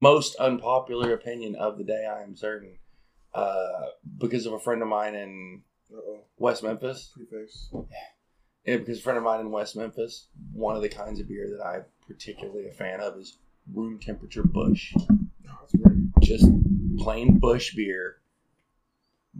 [0.00, 2.04] most unpopular opinion of the day.
[2.10, 2.78] I am certain,
[3.34, 3.86] uh,
[4.18, 6.20] because of a friend of mine in Uh oh.
[6.38, 7.12] West Memphis.
[7.16, 7.70] Preface.
[8.66, 11.48] Yeah, because a friend of mine in West Memphis, one of the kinds of beer
[11.56, 13.38] that I'm particularly a fan of is
[13.72, 14.92] room temperature Busch.
[15.44, 15.52] No.
[16.20, 16.46] Just
[16.98, 18.16] plain Busch beer,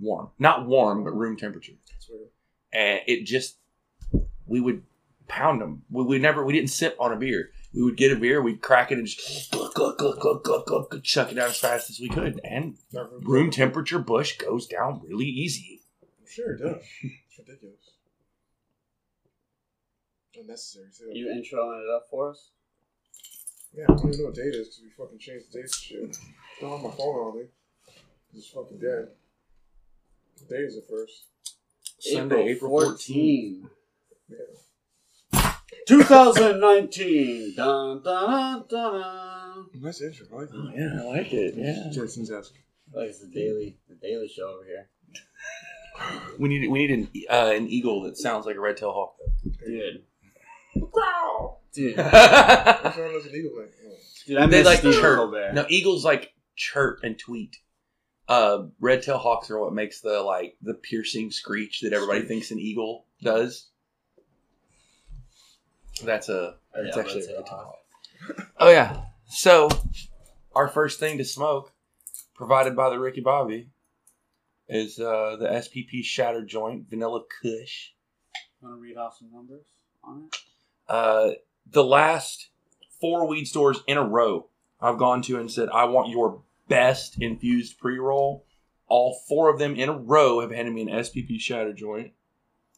[0.00, 1.73] warm, not warm, but room temperature.
[1.91, 2.29] That's weird.
[2.73, 3.57] and it just
[4.46, 4.82] we would
[5.27, 5.82] pound them.
[5.91, 7.50] We, we never we didn't sip on a beer.
[7.77, 10.64] We would get a beer, we'd crack it and just glug, glug, glug, glug, glug,
[10.64, 12.41] glug, glug, chuck it out as fast as we could.
[12.42, 12.78] And
[13.20, 15.82] room temperature Busch goes down really easy.
[16.02, 16.82] I'm sure it does.
[17.02, 17.77] It's ridiculous.
[20.41, 21.10] Unnecessary too.
[21.12, 22.51] You introing it up for us?
[23.74, 25.90] Yeah, I don't even know what date it is because we fucking changed the dates
[25.90, 26.18] and shit.
[26.60, 27.45] Don't have my phone on me.
[28.34, 29.09] It's fucking dead.
[30.38, 31.27] What day is it first?
[31.98, 33.68] Sunday, April 14th.
[34.30, 34.37] Yeah.
[35.86, 37.54] 2019.
[37.56, 39.66] Dun, dun, dun, dun.
[39.80, 40.26] Nice intro.
[40.32, 40.72] I like that.
[40.76, 41.54] Yeah, I like it.
[41.56, 41.90] Yeah.
[41.92, 42.62] Jason's asking.
[42.92, 44.88] Like it's the daily, the daily show over here,
[46.38, 49.15] We need we need an uh, an eagle that sounds like a red tail hawk.
[49.65, 50.02] dude.
[50.76, 51.59] Wow.
[51.73, 53.68] Dude, What's wrong with an eagle thing?
[53.87, 53.95] Oh.
[54.26, 55.32] dude, I they like Steve chirp.
[55.32, 55.52] Bear.
[55.52, 57.56] No, eagles like chirp and tweet.
[58.28, 62.50] Uh, red tail hawks are what makes the like the piercing screech that everybody thinks
[62.50, 63.68] an eagle does.
[66.05, 67.75] That's a Oh, that's yeah, actually Red a red Tail
[68.28, 68.47] tail.
[68.59, 69.03] Oh yeah.
[69.28, 69.69] So
[70.55, 71.72] our first thing to smoke,
[72.34, 73.71] provided by the Ricky Bobby,
[74.69, 77.91] is uh, the SPP Shatter Joint Vanilla Kush.
[78.61, 79.65] Want to read off some numbers
[80.03, 80.37] on it?
[80.89, 81.31] uh,
[81.71, 82.49] the last
[83.00, 84.49] four weed stores in a row
[84.81, 88.44] I've gone to and said, I want your best infused pre roll.
[88.89, 92.12] All four of them in a row have handed me an SPP shatter joint,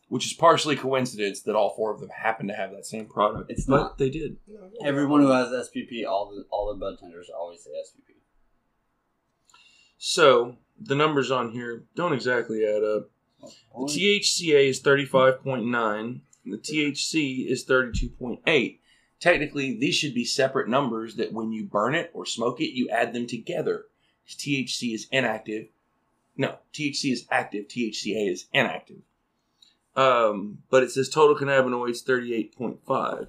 [0.08, 3.50] which is partially coincidence that all four of them happen to have that same product.
[3.50, 3.98] It's but not.
[3.98, 4.36] they did.
[4.46, 8.14] No, no, Everyone who has SPP, all the all the bud tenders always say SPP.
[9.98, 13.10] So the numbers on here don't exactly add up.
[13.40, 16.20] The THCA is 35.9.
[16.44, 18.78] The THC is 32.8.
[19.20, 22.88] Technically, these should be separate numbers that when you burn it or smoke it, you
[22.88, 23.86] add them together.
[24.28, 25.68] THC is inactive.
[26.36, 27.66] No, THC is active.
[27.68, 29.02] THCA is inactive.
[29.96, 33.28] Um, but it says total cannabinoids 38.5.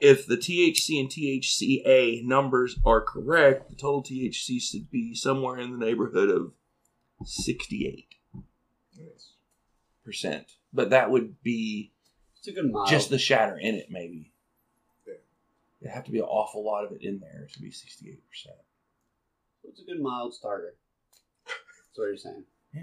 [0.00, 5.72] If the THC and THCA numbers are correct, the total THC should be somewhere in
[5.72, 6.52] the neighborhood of
[7.24, 8.06] 68
[10.04, 10.52] percent.
[10.72, 11.92] But that would be
[12.38, 12.88] It's a good mild.
[12.88, 14.32] just the shatter in it, maybe.
[15.06, 15.14] Yeah.
[15.80, 18.56] There'd have to be an awful lot of it in there to be sixty-eight percent.
[19.64, 20.74] it's a good mild starter.
[21.46, 22.44] That's what you're saying.
[22.72, 22.82] Yeah.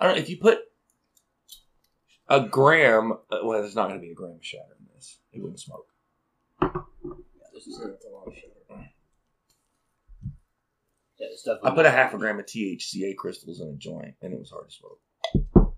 [0.00, 0.60] I don't know if you put
[2.28, 3.12] a gram.
[3.30, 5.18] uh, Well, there's not going to be a gram of shatter in this.
[5.32, 5.86] It wouldn't smoke.
[6.62, 6.68] Yeah,
[7.52, 8.52] not, that's a lot of shit.
[8.70, 8.76] yeah,
[11.18, 11.70] there's definitely.
[11.70, 14.50] I put a half a gram of THCA crystals in a joint, and it was
[14.50, 15.00] hard to smoke.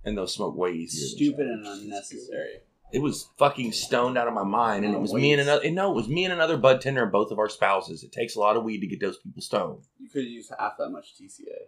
[0.04, 1.06] And those smoke way easier.
[1.16, 1.50] Stupid shatter.
[1.52, 2.60] and unnecessary.
[2.92, 5.62] It was fucking stoned out of my mind, and it was me and another.
[5.64, 8.04] and No, it was me and another bud tender, and both of our spouses.
[8.04, 9.82] It takes a lot of weed to get those people stoned.
[9.98, 11.66] You could use half that much TCA.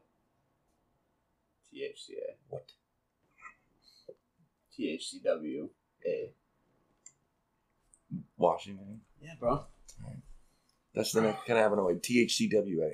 [1.74, 2.36] THCA.
[2.48, 2.70] What?
[4.78, 5.68] THCW.
[6.06, 6.32] A.
[8.36, 9.00] Washington.
[9.22, 9.64] Yeah, bro.
[10.94, 12.92] That's the next kind of cannabinoid, THCWA.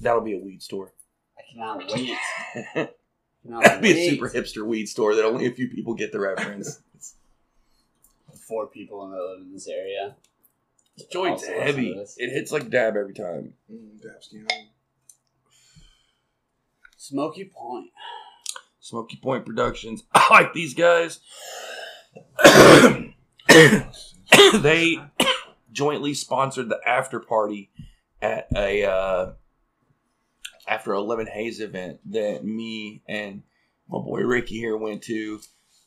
[0.00, 0.92] That'll be a weed store.
[1.38, 2.16] I cannot wait.
[3.42, 6.20] Cannot That'd be a super hipster weed store that only a few people get the
[6.20, 6.80] reference.
[6.94, 7.14] It's-
[8.46, 10.16] Four people in that live in this area.
[10.96, 11.92] This joint's heavy.
[12.16, 13.54] It hits like dab every time.
[13.72, 14.44] Mm, Dabsky
[17.00, 17.88] Smoky Point.
[18.78, 20.02] Smoky Point Productions.
[20.12, 21.20] I like these guys.
[24.60, 24.98] they
[25.72, 27.70] jointly sponsored the after party
[28.20, 29.32] at a uh,
[30.68, 33.44] after a lemon haze event that me and
[33.88, 35.40] my boy Ricky here went to.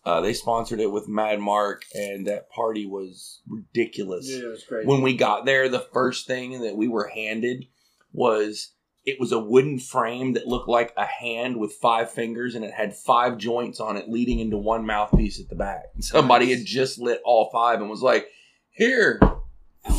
[0.03, 4.63] Uh, they sponsored it with Mad Mark, and that party was ridiculous Dude, it was
[4.63, 4.87] crazy.
[4.87, 7.67] when we got there, the first thing that we were handed
[8.11, 8.71] was
[9.05, 12.71] it was a wooden frame that looked like a hand with five fingers and it
[12.73, 15.85] had five joints on it leading into one mouthpiece at the back.
[15.95, 18.27] And somebody had just lit all five and was like,
[18.71, 19.19] Here.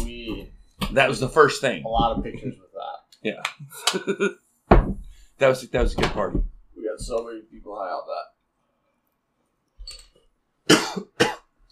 [0.02, 0.48] we
[0.92, 1.84] That was the first thing.
[1.84, 3.00] a lot of pictures with that.
[3.22, 3.42] Yeah.
[5.38, 6.40] that was that was a good party.
[6.76, 8.06] We got so many people high out
[10.68, 10.74] that.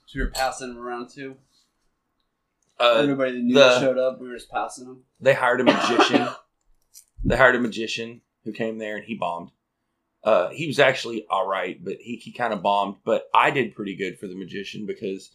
[0.06, 1.36] so we were passing them around too.
[2.78, 5.04] Uh, Everybody that knew the- that showed up, we were just passing them.
[5.20, 6.28] they hired a magician.
[7.24, 9.50] they hired a magician who came there and he bombed.
[10.24, 12.96] Uh, he was actually all right, but he, he kind of bombed.
[13.04, 15.30] But I did pretty good for the magician because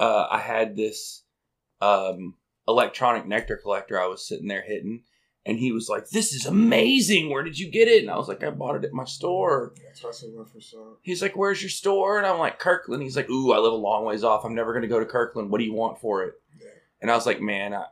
[0.00, 1.22] uh, I had this
[1.80, 2.34] um,
[2.66, 5.04] electronic nectar collector I was sitting there hitting,
[5.46, 7.30] and he was like, "This is amazing.
[7.30, 9.72] Where did you get it?" And I was like, "I bought it at my store."
[9.84, 10.96] That's why I said my first song.
[11.02, 13.76] He's like, "Where's your store?" And I'm like, "Kirkland." He's like, "Ooh, I live a
[13.76, 14.44] long ways off.
[14.44, 15.50] I'm never gonna go to Kirkland.
[15.50, 16.70] What do you want for it?" Yeah.
[17.02, 17.84] And I was like, "Man, I,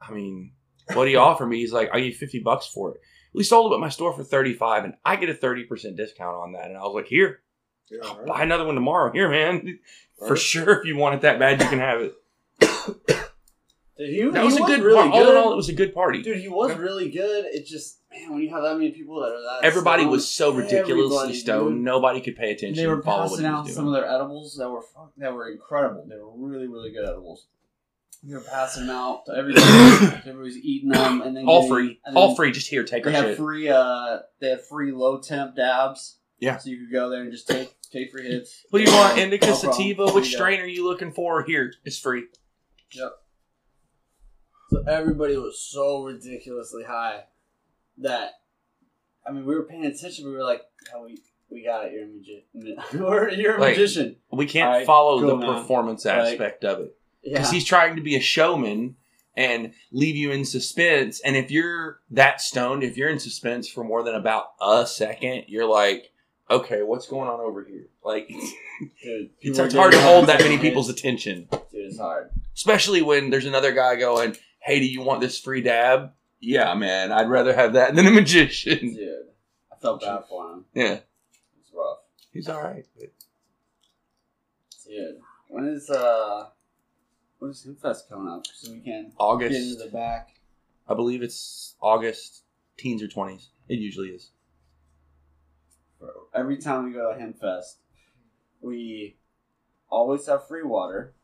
[0.00, 0.54] I mean,
[0.94, 3.00] what do you offer me?" He's like, "I'll give you fifty bucks for it."
[3.34, 5.96] We sold it at my store for thirty five, and I get a thirty percent
[5.96, 6.66] discount on that.
[6.66, 7.40] And I was like, "Here,
[7.90, 8.26] Yeah, right.
[8.26, 9.12] buy another one tomorrow.
[9.12, 9.78] Here, man,
[10.26, 10.78] for sure.
[10.80, 12.14] If you want it that bad, you can have it."
[13.98, 14.80] Dude, he, That he was a good.
[14.80, 15.30] really all good.
[15.30, 16.22] in all, it was a good party.
[16.22, 17.46] Dude, he was really good.
[17.46, 20.28] It just man, when you have that many people that are that Everybody stoned, was
[20.28, 21.74] so ridiculously stoned.
[21.78, 21.84] dude.
[21.84, 22.76] Nobody could pay attention.
[22.76, 24.82] They were and follow what passing he out was some of their edibles that were
[25.16, 26.06] that were incredible.
[26.08, 27.46] They were really really good edibles.
[28.24, 29.64] They were passing them out to everybody.
[29.66, 32.50] everybody was eating them, and then all getting- free, and all free.
[32.50, 33.36] Just here, take They our had shit.
[33.38, 33.68] free.
[33.68, 36.18] Uh, they have free low temp dabs.
[36.40, 36.56] Yeah.
[36.58, 38.64] So you could go there and just take take free hits.
[38.70, 39.18] What do you want?
[39.18, 40.04] Indica, No sativa?
[40.06, 40.36] There Which you go.
[40.36, 41.42] strain are you looking for?
[41.44, 42.24] Here, it's free.
[42.92, 43.12] Yep.
[44.70, 47.24] So everybody was so ridiculously high
[47.98, 48.32] that
[49.26, 50.26] I mean we were paying attention.
[50.26, 50.62] We were like,
[50.94, 51.18] oh, we
[51.50, 51.92] we got it.
[51.92, 52.82] You're a magician.
[53.06, 54.16] We're- You're a Like, magician.
[54.30, 55.54] We can't Alright, follow go, the man.
[55.62, 57.34] performance Like, aspect of it Yeah.
[57.38, 58.96] because he's trying to be a showman
[59.36, 61.20] and leave you in suspense.
[61.20, 65.44] And if you're that stoned, if you're in suspense for more than about a second,
[65.48, 66.10] you're like,
[66.50, 67.86] okay, what's going on over here?
[68.04, 68.28] Like,
[69.02, 72.30] Dude, it's, it's hard to hold that many people's attention, Dude, it's hard.
[72.54, 77.10] especially when there's another guy going, "Hey, do you want this free dab?" Yeah, man,
[77.12, 78.78] I'd rather have that than a magician.
[78.94, 79.26] Dude,
[79.72, 80.64] I felt bad for him.
[80.74, 80.98] Yeah,
[81.60, 81.98] It's rough.
[82.32, 82.84] he's all right.
[84.86, 85.16] Dude,
[85.48, 86.46] when is uh,
[87.38, 88.46] when is Hempfest coming up?
[88.46, 90.30] So we can get into the back.
[90.88, 92.42] I believe it's August,
[92.76, 93.48] teens or twenties.
[93.68, 94.30] It usually is.
[96.34, 97.76] Every time we go to Hempfest,
[98.60, 99.16] we
[99.90, 101.14] always have free water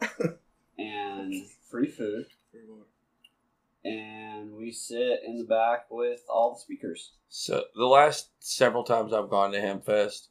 [0.78, 1.34] and
[1.70, 2.26] free food,
[3.84, 7.12] and we sit in the back with all the speakers.
[7.28, 10.28] So the last several times I've gone to Hempfest,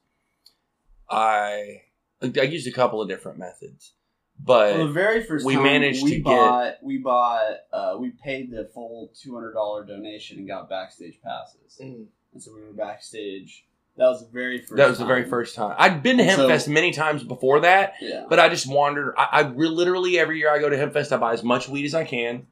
[1.10, 1.82] I
[2.22, 3.94] I used a couple of different methods,
[4.40, 7.98] but Well, the very first we time managed we to get- bought, we bought, uh,
[8.00, 12.06] we paid the full two hundred dollar donation and got backstage passes, Mm.
[12.34, 13.66] and so we were backstage.
[13.98, 14.76] That was the very first.
[14.76, 15.76] that was the very first time.
[15.80, 18.26] I'd been to And so- Hempfest many times before that, Yeah.
[18.30, 19.16] but I just wandered.
[19.18, 21.86] I, I re- literally every year I go to Hempfest, I buy as much weed
[21.86, 22.46] as I can.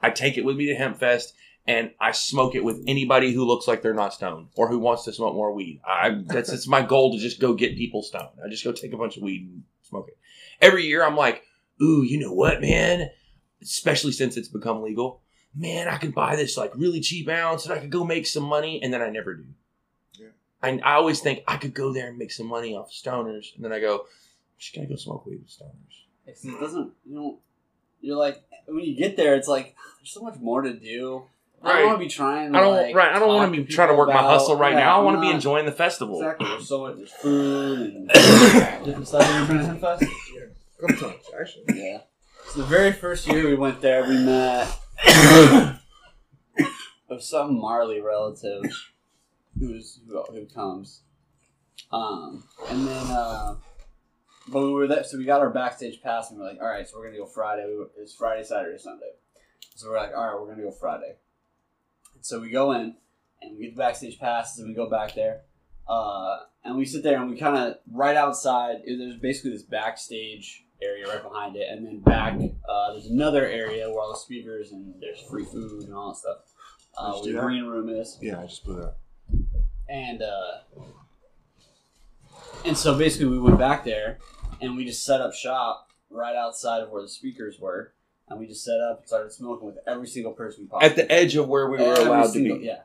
[0.00, 1.32] I take it with me to Hempfest.
[1.64, 5.04] And I smoke it with anybody who looks like they're not stoned or who wants
[5.04, 5.80] to smoke more weed.
[5.86, 8.30] I that's it's my goal to just go get people stoned.
[8.44, 10.16] I just go take a bunch of weed and smoke it.
[10.62, 11.42] Every year I'm like,
[11.82, 13.10] ooh, you know what, man?
[13.60, 15.20] Especially since it's become legal.
[15.54, 18.44] Man, I could buy this like really cheap ounce and I could go make some
[18.44, 19.44] money, and then I never do.
[20.18, 20.28] Yeah.
[20.62, 23.54] I, I always think I could go there and make some money off of stoners,
[23.54, 26.02] and then I go, I'm just gonna go smoke weed with stoners.
[26.26, 26.92] It doesn't.
[27.04, 27.38] You don't.
[28.00, 31.24] You're like when you get there, it's like there's so much more to do.
[31.64, 32.52] I don't want to be trying.
[32.52, 33.14] To I don't like, right.
[33.14, 35.00] I don't want to be trying to work my hustle right Yeah, now.
[35.00, 36.16] I want to be enjoying the festival.
[36.16, 36.48] Exactly.
[36.48, 36.96] There's so much.
[36.96, 38.08] There's food and
[38.84, 39.22] different stuff.
[39.22, 40.08] Have you been to Hempfest?
[40.82, 41.64] Yeah, couple times actually.
[41.82, 41.98] Yeah.
[42.48, 44.68] So the very first year we went there, we met
[47.08, 48.64] of some Marley relative
[49.58, 51.02] who's who, who comes.
[51.92, 53.56] Um, and then, uh,
[54.48, 56.88] but we were there, so we got our backstage pass, and we're like, all right,
[56.88, 57.66] so we're gonna go Friday.
[57.66, 59.10] We were- It's Friday, Saturday, Sunday.
[59.76, 61.16] So we're like, all right, we're gonna go Friday.
[62.14, 62.96] And so we go in,
[63.42, 65.42] and we get the backstage passes, and we go back there.
[65.86, 68.76] Uh, and we sit there, and we kind of right outside.
[68.86, 72.34] There's basically this backstage area right behind it, and then back
[72.68, 76.16] uh, there's another area where all the speakers and there's free food and all that
[76.18, 76.38] stuff.
[76.96, 77.42] Uh, where the that?
[77.42, 78.94] green room is Yeah, I just blew that.
[79.88, 80.58] and uh,
[82.64, 84.18] and so basically we went back there
[84.60, 87.92] and we just set up shop right outside of where the speakers were,
[88.28, 90.96] and we just set up and started smoking with every single person we possibly At
[91.08, 92.66] the edge of where we were Every allowed single- to be.
[92.66, 92.80] Yeah,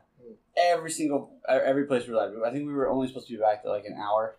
[0.56, 2.42] every single every place we were allowed.
[2.48, 4.36] I think we were only supposed to be back to like an hour,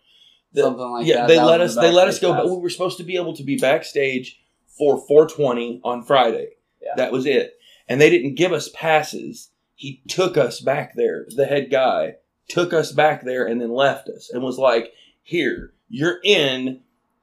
[0.54, 1.28] The- something like yeah, that.
[1.28, 1.76] they That let us.
[1.76, 3.58] the They let us backstage go, but we were supposed to be able to be
[3.58, 4.42] backstage
[4.78, 6.52] for 420 on Friday.
[6.82, 6.94] Yeah.
[6.98, 7.54] That was it,
[7.88, 9.52] and they didn't give us passes.
[9.76, 11.26] He took us back there.
[11.30, 12.16] The head guy
[12.48, 14.92] took us back there and then left us and was like,
[15.22, 16.82] "Here, you're in,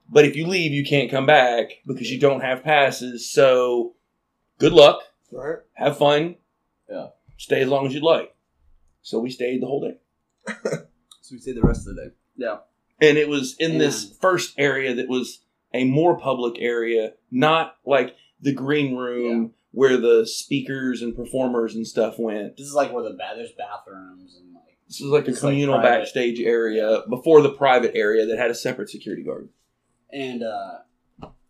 [0.09, 3.29] but if you leave, you can't come back because you don't have passes.
[3.29, 3.95] So,
[4.57, 5.01] good luck.
[5.31, 5.57] Right?
[5.73, 6.35] Have fun.
[6.89, 7.07] Yeah.
[7.37, 8.33] Stay as long as you'd like."
[9.01, 9.97] So we stayed the whole day.
[11.21, 12.11] so we stayed the rest of the day.
[12.37, 12.57] Yeah,
[13.01, 15.39] and it was in this first area that was
[15.73, 21.85] a more public area, not like the green room where the speakers and performers and
[21.85, 22.57] stuff went.
[22.57, 25.39] this is like where the ba- there's bathrooms and like This is like a like
[25.39, 25.99] communal private.
[25.99, 29.49] backstage area before the private area that had a separate security guard.
[30.11, 30.79] and uh,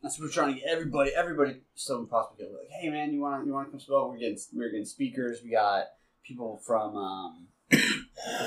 [0.02, 3.42] that's what we're trying to get everybody, everybody, so possibly like, hey man, you want
[3.42, 4.10] to you want to come smoke?
[4.12, 5.40] We're getting we're getting speakers.
[5.44, 5.86] We got
[6.26, 7.48] people from um,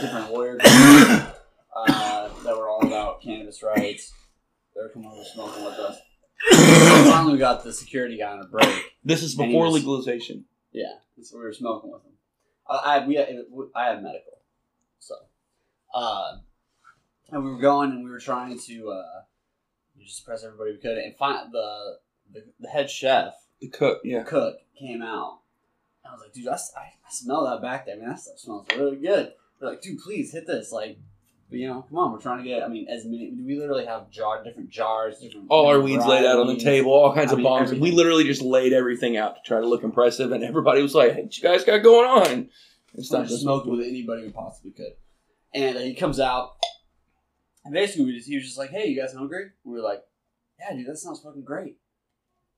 [0.01, 0.71] different lawyer groups
[1.75, 4.13] uh, that were all about cannabis rights.
[4.75, 5.99] They were coming over smoking with us.
[7.11, 8.95] Finally, we got the security guy on a break.
[9.05, 10.45] This is before was- legalization.
[10.73, 12.13] Yeah, so we were smoking with him.
[12.69, 14.39] I, I we I have medical,
[15.01, 15.17] so
[15.93, 16.37] uh,
[17.31, 19.23] and we were going and we were trying to uh,
[20.01, 21.99] just press everybody we could and find the
[22.33, 24.23] the, the head chef The cook, yeah.
[24.23, 25.41] cook came out.
[26.09, 26.57] I was like, dude, I
[27.11, 27.99] smell that back there.
[27.99, 29.33] Man, that stuff smells really good.
[29.61, 30.73] They're like, dude, please hit this.
[30.73, 30.99] Like,
[31.59, 32.63] you know, come on, we're trying to get.
[32.63, 33.33] I mean, as many.
[33.33, 35.47] We literally have jar, different jars, different.
[35.49, 37.63] All our weeds laid out on the table, all kinds I of mean, bombs.
[37.71, 37.83] everything.
[37.83, 41.15] We literally just laid everything out to try to look impressive, and everybody was like,
[41.15, 42.49] "Hey, what you guys got going on?"
[42.95, 43.29] And stuff.
[43.29, 44.93] Just smoked with anybody we possibly could.
[45.55, 46.53] And uh, he comes out,
[47.65, 50.03] and basically we just, he was just like, "Hey, you guys hungry?" We were like,
[50.59, 51.77] "Yeah, dude, that sounds fucking great."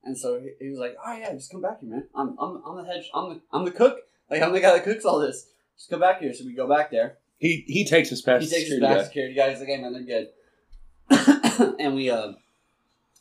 [0.03, 2.07] And so he, he was like, "Oh yeah, just come back here, man.
[2.13, 3.97] I'm, I'm, I'm the head, I'm the, I'm the cook.
[4.29, 5.47] Like I'm the guy that cooks all this.
[5.77, 7.17] Just come back here." So we go back there.
[7.43, 9.03] He he takes us past He takes us security back guy.
[9.03, 9.49] security guy.
[9.49, 12.31] He's like, "Hey man, they're good." and we uh,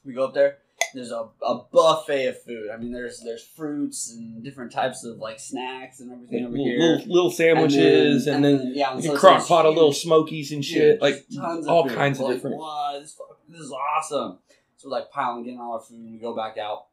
[0.04, 0.58] we go up there.
[0.94, 2.68] There's a, a buffet of food.
[2.72, 6.64] I mean, there's there's fruits and different types of like snacks and everything over Little,
[6.66, 6.78] here.
[6.78, 10.52] little, little sandwiches, and then, yeah, like so a it's crock pot of little smokies
[10.52, 11.96] and shit, like tons of all food.
[11.96, 12.56] kinds of We're different.
[12.56, 13.16] Like, wow, this,
[13.48, 14.38] this is awesome.
[14.76, 16.86] So we're like piling in all our food, and we go back out.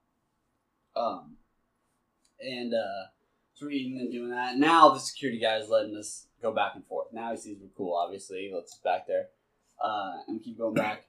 [0.96, 1.38] Um,
[2.40, 3.04] and uh,
[3.54, 4.58] so we're eating and doing that.
[4.58, 7.08] Now the security guy is letting us go back and forth.
[7.14, 7.96] Now he sees we're cool.
[7.96, 9.28] Obviously, lets back there,
[9.84, 11.06] uh, and we keep going back.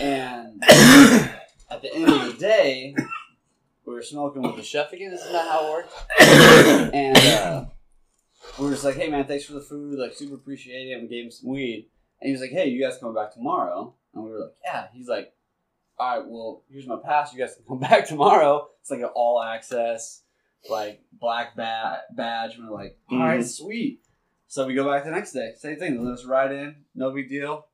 [0.00, 0.62] And
[1.70, 2.94] at the end of the day,
[3.84, 5.12] we were smoking with the chef again.
[5.12, 5.94] Isn't that how it works?
[6.94, 7.64] And uh,
[8.58, 9.98] we were just like, "Hey man, thanks for the food.
[9.98, 11.88] Like, super appreciate it." And we gave him some weed.
[12.20, 14.86] And he was like, "Hey, you guys coming back tomorrow?" And we were like, "Yeah."
[14.92, 15.32] He's like,
[15.98, 17.32] "All right, well, here's my pass.
[17.32, 20.22] You guys can come back tomorrow." It's like an all access,
[20.70, 22.56] like black ba- badge.
[22.56, 24.00] And we're like, "All right, sweet."
[24.50, 25.52] So we go back the next day.
[25.58, 25.92] Same thing.
[25.92, 26.74] They let us ride in.
[26.94, 27.66] No big deal.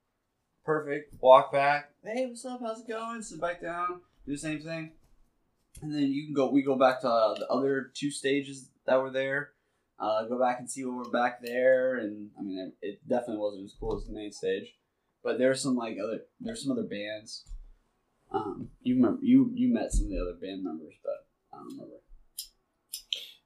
[0.64, 1.14] Perfect.
[1.20, 1.90] Walk back.
[2.02, 2.60] Hey, what's up?
[2.60, 3.22] How's it going?
[3.22, 4.00] Sit back down.
[4.26, 4.90] Do the same thing.
[5.82, 6.50] And then you can go.
[6.50, 9.50] We go back to uh, the other two stages that were there.
[10.00, 13.38] Uh, go back and see what we're back there, and I mean, it, it definitely
[13.38, 14.74] wasn't as cool as the main stage,
[15.22, 17.44] but there's some like other there's some other bands.
[18.32, 21.68] Um, you remember you you met some of the other band members, but I don't
[21.68, 21.96] remember.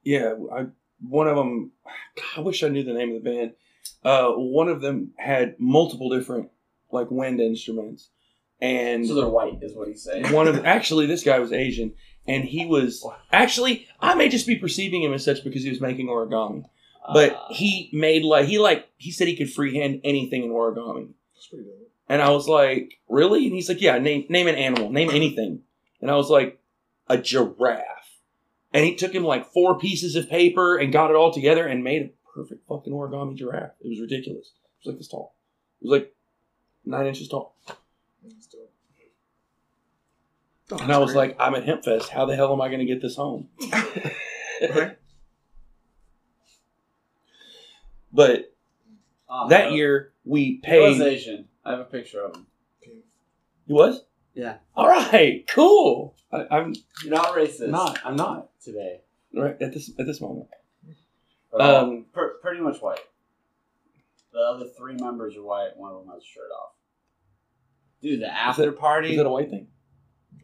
[0.01, 0.65] Yeah, I
[1.01, 1.71] one of them.
[2.35, 3.51] I wish I knew the name of the band.
[4.03, 6.49] Uh, one of them had multiple different
[6.91, 8.09] like wind instruments,
[8.61, 10.31] and So they're white, is what he's saying.
[10.33, 11.93] one of actually this guy was Asian,
[12.27, 15.81] and he was actually I may just be perceiving him as such because he was
[15.81, 16.63] making origami,
[17.13, 21.09] but Uh, he made like he like he said he could freehand anything in origami,
[21.35, 21.91] That's pretty dope.
[22.07, 23.45] and I was like, really?
[23.45, 25.61] And he's like, yeah, name name an animal, name anything,
[26.01, 26.59] and I was like,
[27.07, 27.98] a giraffe,
[28.73, 31.83] and he took him like four pieces of paper and got it all together and
[31.83, 33.71] made a perfect fucking origami giraffe.
[33.81, 34.47] It was ridiculous.
[34.47, 35.35] It was like this tall.
[35.81, 36.15] It was like
[36.85, 37.55] nine inches tall.
[38.23, 38.71] That's dope.
[40.81, 42.09] And I was like, I'm at Hempfest.
[42.09, 43.49] How the hell am I going to get this home?
[44.75, 44.97] Right?
[48.11, 48.53] But
[49.29, 51.07] uh, that year we he was paid.
[51.07, 51.47] Asian.
[51.63, 52.47] I have a picture of him.
[52.81, 54.03] He was.
[54.33, 54.57] Yeah.
[54.75, 55.45] All right.
[55.49, 56.15] Cool.
[56.31, 57.69] I, I'm You're not racist.
[57.69, 57.99] not.
[58.05, 59.01] I'm not today.
[59.33, 60.47] right at this at this moment.
[61.53, 62.99] Uh, Um, per- pretty much white.
[64.31, 65.75] The other three members are white.
[65.75, 66.73] One of them has a shirt off.
[68.01, 69.11] Dude, the after party.
[69.11, 69.67] is that a white thing?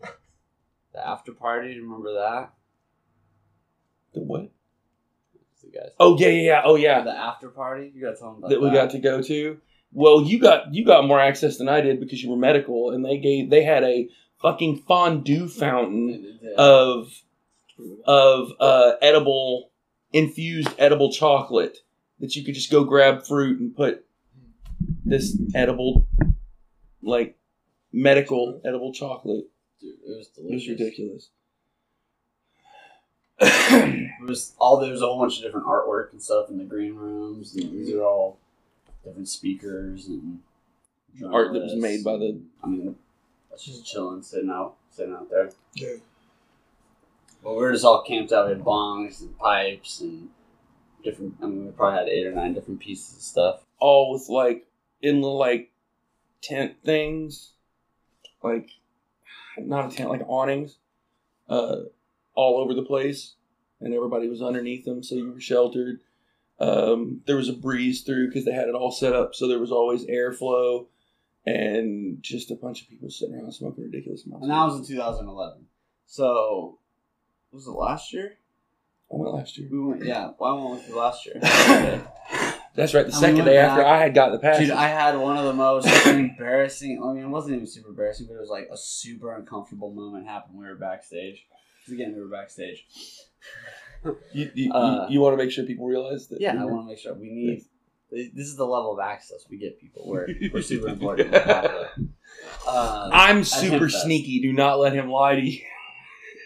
[0.94, 1.80] the after party.
[1.80, 2.54] Remember that?
[4.13, 4.51] The what?
[5.63, 5.89] The guys.
[6.00, 6.62] Oh yeah, yeah, yeah.
[6.65, 7.01] Oh yeah.
[7.01, 7.92] The after party.
[7.94, 9.60] You gotta tell them about that we got to go to.
[9.96, 13.04] Well, you got you got more access than I did because you were medical, and
[13.04, 14.10] they gave they had a
[14.42, 17.14] fucking fondue fountain of
[18.06, 19.72] of uh, edible
[20.12, 21.78] infused edible chocolate
[22.20, 24.06] that you could just go grab fruit and put
[25.06, 26.06] this edible
[27.02, 27.38] like
[27.94, 29.46] medical edible chocolate.
[29.80, 30.52] Dude, it was delicious.
[30.52, 31.30] It was ridiculous.
[33.40, 36.64] It was all there was a whole bunch of different artwork and stuff in the
[36.66, 38.40] green rooms, and these are all
[39.05, 40.39] different speakers and
[41.24, 42.95] Art that was made by the I mean,
[43.50, 45.50] that's just chilling, sitting out, sitting out there.
[45.74, 45.95] Yeah.
[47.41, 50.29] But we were just all camped out with bongs and pipes and
[51.03, 51.35] different.
[51.41, 53.62] I mean, we probably had eight or nine different pieces of stuff.
[53.79, 54.65] all with like
[55.01, 55.71] in the like
[56.41, 57.51] tent things,
[58.43, 58.69] like
[59.57, 60.77] not a tent, like awnings,
[61.47, 61.77] uh,
[62.33, 63.35] all over the place,
[63.79, 66.00] and everybody was underneath them, so you were sheltered.
[66.59, 69.59] Um, there was a breeze through because they had it all set up, so there
[69.59, 70.88] was always airflow,
[71.45, 74.43] and just a bunch of people sitting around smoking ridiculous amounts.
[74.43, 75.65] And that was in 2011.
[76.05, 76.79] So,
[77.51, 78.38] was it last year?
[79.12, 79.67] I went last year.
[79.71, 80.31] We went, yeah.
[80.38, 81.39] Why went with you last year?
[82.75, 83.03] That's right.
[83.03, 84.59] The And second went day after I had got the pass.
[84.59, 87.01] Dude, I had one of the most embarrassing.
[87.03, 90.27] I mean, it wasn't even super embarrassing, but it was like a super uncomfortable moment
[90.27, 90.57] happened.
[90.57, 91.45] when We were backstage.
[91.89, 92.85] Again, we were backstage.
[94.33, 96.41] You, you, Uh, you, you want to make sure people realize that.
[96.41, 97.65] Yeah, I want to make sure we need.
[98.12, 100.03] This is the level of access we get people.
[100.07, 101.31] We're, we're super important.
[101.31, 101.89] We're popular.
[102.67, 104.39] Uh, I'm super sneaky.
[104.41, 105.62] Do not let him lie to you.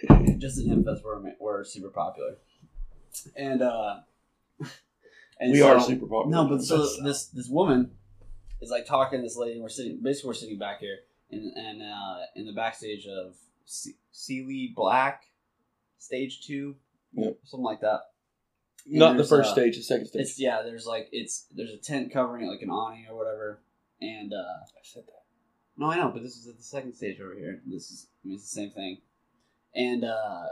[0.40, 2.38] just at Hempfest, we're, we're super popular.
[3.36, 3.98] And, uh,
[5.40, 6.28] and we so- are super popular.
[6.32, 7.92] No, but so That's- this this woman
[8.62, 9.54] is like talking to this lady.
[9.54, 11.00] and We're sitting basically we're sitting back here
[11.32, 13.36] and and uh, in the backstage of
[13.66, 15.24] C- Sealy Black,
[15.98, 16.76] stage two,
[17.14, 17.38] Yep.
[17.44, 18.02] something like that.
[18.86, 20.22] And not the first uh, stage, the second stage.
[20.22, 20.62] It's yeah.
[20.64, 23.62] There's like it's there's a tent covering it like an awning or whatever.
[24.02, 25.24] And uh, I said that.
[25.78, 27.62] no, I know, but this is at the second stage over here.
[27.66, 29.02] This is I mean it's the same thing.
[29.76, 30.48] And uh,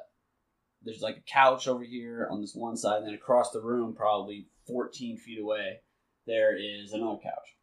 [0.83, 3.95] there's like a couch over here on this one side, and then across the room,
[3.95, 5.79] probably 14 feet away,
[6.25, 7.55] there is another couch.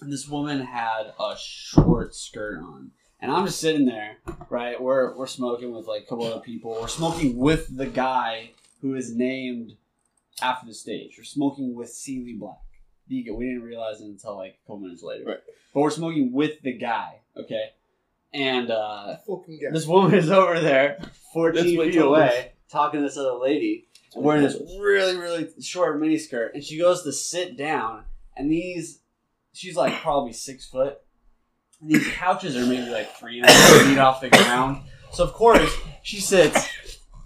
[0.00, 2.92] And this woman had a short skirt on.
[3.24, 4.18] And I'm just sitting there,
[4.50, 4.78] right?
[4.78, 6.76] We're, we're smoking with like a couple other people.
[6.78, 8.50] We're smoking with the guy
[8.82, 9.78] who is named
[10.42, 11.14] after the stage.
[11.16, 12.58] We're smoking with Sealy Black.
[13.08, 15.24] We didn't realize it until like a couple minutes later.
[15.24, 15.38] Right.
[15.72, 17.70] But we're smoking with the guy, okay?
[18.34, 19.16] And uh,
[19.72, 20.98] this woman is over there,
[21.32, 24.42] 14 That's what feet told away, talking to this other lady, That's what he wearing
[24.42, 26.54] this really, really short mini skirt.
[26.54, 28.04] And she goes to sit down,
[28.36, 29.00] and these,
[29.54, 30.98] she's like probably six foot.
[31.82, 34.82] These couches are maybe like three and a half feet off the ground.
[35.12, 36.68] So, of course, she sits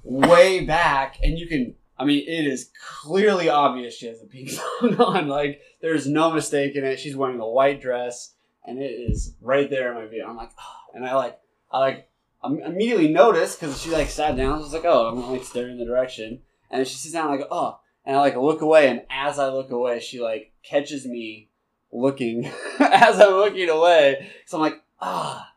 [0.02, 2.70] way back, and you can, I mean, it is
[3.02, 5.28] clearly obvious she has a pink song on.
[5.28, 6.98] Like, there's no mistake in it.
[6.98, 10.24] She's wearing a white dress, and it is right there in my view.
[10.26, 10.94] I'm like, oh.
[10.94, 11.38] and I like,
[11.70, 12.10] I like,
[12.42, 14.54] I immediately noticed because she like sat down.
[14.54, 17.36] I was like, oh, I'm like staring in the direction, and she sits down.
[17.38, 21.06] Go, oh, and I like look away, and as I look away, she like catches
[21.06, 21.48] me
[21.92, 22.46] looking
[22.80, 24.30] as I'm looking away.
[24.46, 25.52] So I'm like, ah,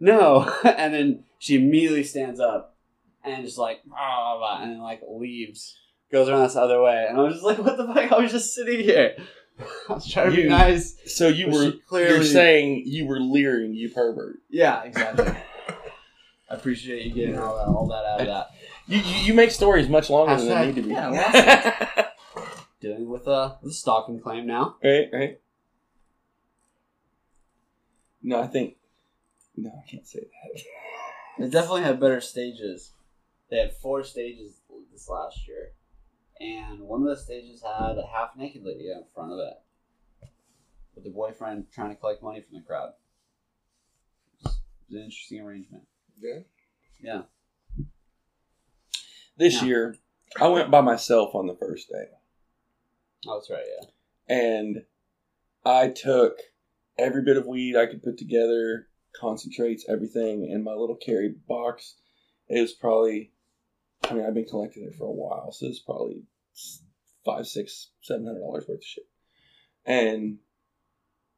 [0.00, 2.76] no, and then she immediately stands up
[3.24, 5.76] and just like, ah, blah, and then like leaves,
[6.12, 8.12] goes around this other way, and I was just like, what the fuck?
[8.12, 9.16] I was just sitting here.
[9.88, 10.96] I was trying to be nice.
[11.06, 14.38] So you were clearly, you're saying you were leering, you pervert.
[14.50, 15.32] yeah, exactly.
[16.50, 18.46] I appreciate you getting all that, all that out of that.
[18.86, 20.90] You, you, you make stories much longer than they need to be.
[20.90, 22.08] yeah,
[22.80, 24.76] Dealing with with a stalking claim now.
[24.84, 25.40] right, right.
[28.26, 28.76] No, I think.
[29.56, 30.62] No, I can't say that.
[31.36, 32.92] They definitely had better stages.
[33.50, 34.60] They had four stages
[34.92, 35.72] this last year,
[36.40, 40.28] and one of the stages had a half naked lady in front of it,
[40.94, 42.90] with the boyfriend trying to collect money from the crowd.
[44.44, 44.50] It
[44.88, 45.82] was an interesting arrangement.
[46.20, 46.38] Yeah.
[47.02, 47.22] Yeah.
[49.36, 49.64] This Yeah.
[49.64, 49.96] year,
[50.40, 52.06] I went by myself on the first day.
[53.26, 53.64] Oh, that's right.
[53.80, 53.86] Yeah.
[54.28, 54.86] and
[55.64, 56.38] I took
[56.98, 61.96] every bit of weed I could put together, concentrates, everything in my little carry box.
[62.48, 63.32] It was probably,
[64.04, 66.24] I mean, I've been collecting it for a while, so it's probably
[67.24, 69.04] five, six, seven hundred dollars worth of shit.
[69.86, 70.38] And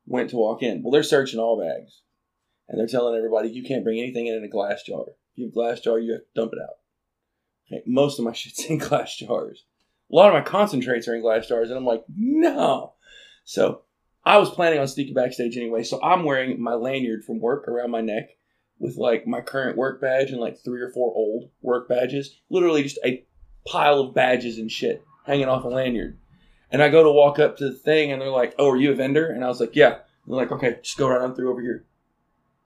[0.06, 0.82] went to walk in.
[0.82, 2.02] Well, they're searching all bags,
[2.68, 5.04] and they're telling everybody you can't bring anything in in a glass jar.
[5.08, 6.76] If you have a glass jar, you have to dump it out.
[7.66, 9.64] Okay, most of my shit's in glass jars
[10.10, 12.94] a lot of my concentrates are in glass jars, and I'm like, no.
[13.44, 13.82] So
[14.26, 17.92] I was planning on sneaking backstage anyway, so I'm wearing my lanyard from work around
[17.92, 18.30] my neck
[18.80, 22.36] with like my current work badge and like three or four old work badges.
[22.50, 23.24] Literally just a
[23.68, 26.18] pile of badges and shit hanging off a lanyard.
[26.72, 28.90] And I go to walk up to the thing, and they're like, "Oh, are you
[28.90, 31.36] a vendor?" And I was like, "Yeah." And they're like, "Okay, just go right on
[31.36, 31.84] through over here."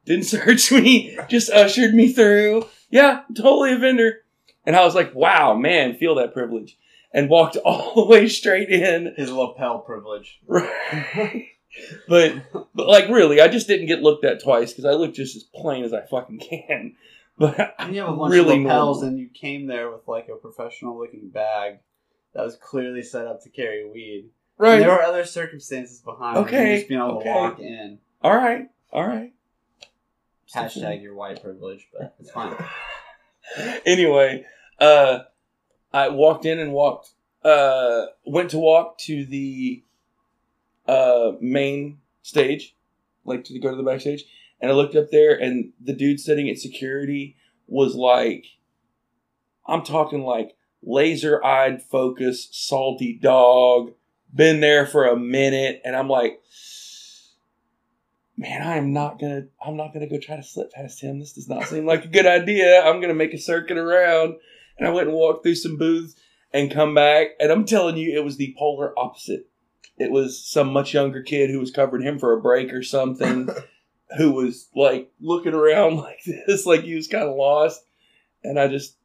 [0.07, 2.64] Didn't search me, just ushered me through.
[2.88, 4.25] Yeah, totally a vendor.
[4.64, 6.79] And I was like, "Wow, man, feel that privilege."
[7.12, 9.14] And walked all the way straight in.
[9.16, 10.40] His lapel privilege.
[10.49, 11.46] Right.
[12.09, 12.35] but,
[12.75, 15.44] but like, really, I just didn't get looked at twice because I look just as
[15.44, 16.96] plain as I fucking can.
[17.38, 19.09] But And you have a bunch really of lapels, normal.
[19.09, 21.79] and you came there with like a professional looking bag
[22.35, 24.29] that was clearly set up to carry weed.
[24.59, 24.79] And right.
[24.81, 26.40] there were other circumstances behind it.
[26.40, 27.31] Okay, You just being able okay.
[27.33, 27.99] to walk in.
[28.20, 28.68] All right.
[28.92, 29.33] All right.
[30.55, 32.55] Hashtag your white privilege, but it's fine.
[33.87, 34.44] anyway,
[34.79, 35.20] uh,
[35.92, 37.11] I walked in and walked,
[37.44, 39.83] uh, went to walk to the
[40.87, 42.76] uh, main stage,
[43.24, 44.24] like to go to the backstage,
[44.61, 48.46] and I looked up there, and the dude sitting at security was like,
[49.66, 53.92] I'm talking like laser eyed focus, salty dog,
[54.33, 56.40] been there for a minute, and I'm like,
[58.37, 61.18] man, I am not gonna, I'm not gonna go try to slip past him.
[61.18, 62.83] This does not seem like a good idea.
[62.83, 64.37] I'm gonna make a circuit around.
[64.81, 66.16] And I went and walked through some booths
[66.53, 67.29] and come back.
[67.38, 69.47] And I'm telling you, it was the polar opposite.
[69.99, 73.51] It was some much younger kid who was covering him for a break or something,
[74.16, 77.85] who was like looking around like this, like he was kind of lost.
[78.43, 78.97] And I just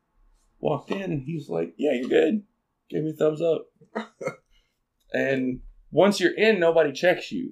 [0.59, 2.43] walked in and he was like, Yeah, you're good.
[2.89, 3.67] Gave me a thumbs up.
[5.13, 5.59] and
[5.91, 7.51] once you're in, nobody checks you.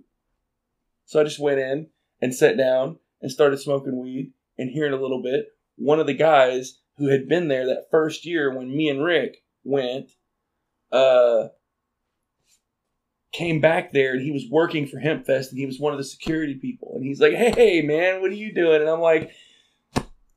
[1.05, 1.87] So I just went in
[2.21, 4.31] and sat down and started smoking weed.
[4.57, 7.87] And here in a little bit, one of the guys who had been there that
[7.89, 10.11] first year when me and Rick went,
[10.91, 11.47] uh,
[13.33, 16.05] came back there and he was working for Hempfest and he was one of the
[16.05, 16.93] security people.
[16.95, 18.79] And he's like, Hey, man, what are you doing?
[18.81, 19.31] And I'm like,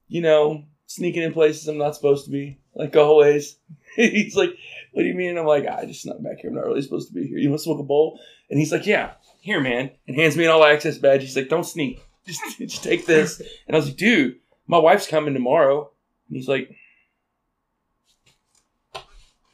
[0.08, 3.58] You know, sneaking in places I'm not supposed to be, like always.
[3.96, 4.50] he's like,
[4.92, 5.30] What do you mean?
[5.30, 6.50] And I'm like, I just snuck back here.
[6.50, 7.38] I'm not really supposed to be here.
[7.38, 8.18] You want to smoke a bowl?
[8.50, 9.90] And he's like, Yeah, here, man.
[10.08, 11.20] And hands me an all access badge.
[11.20, 12.00] He's like, Don't sneak.
[12.26, 13.40] Just, just take this.
[13.66, 15.90] And I was like, Dude, my wife's coming tomorrow.
[16.28, 16.74] And he's like,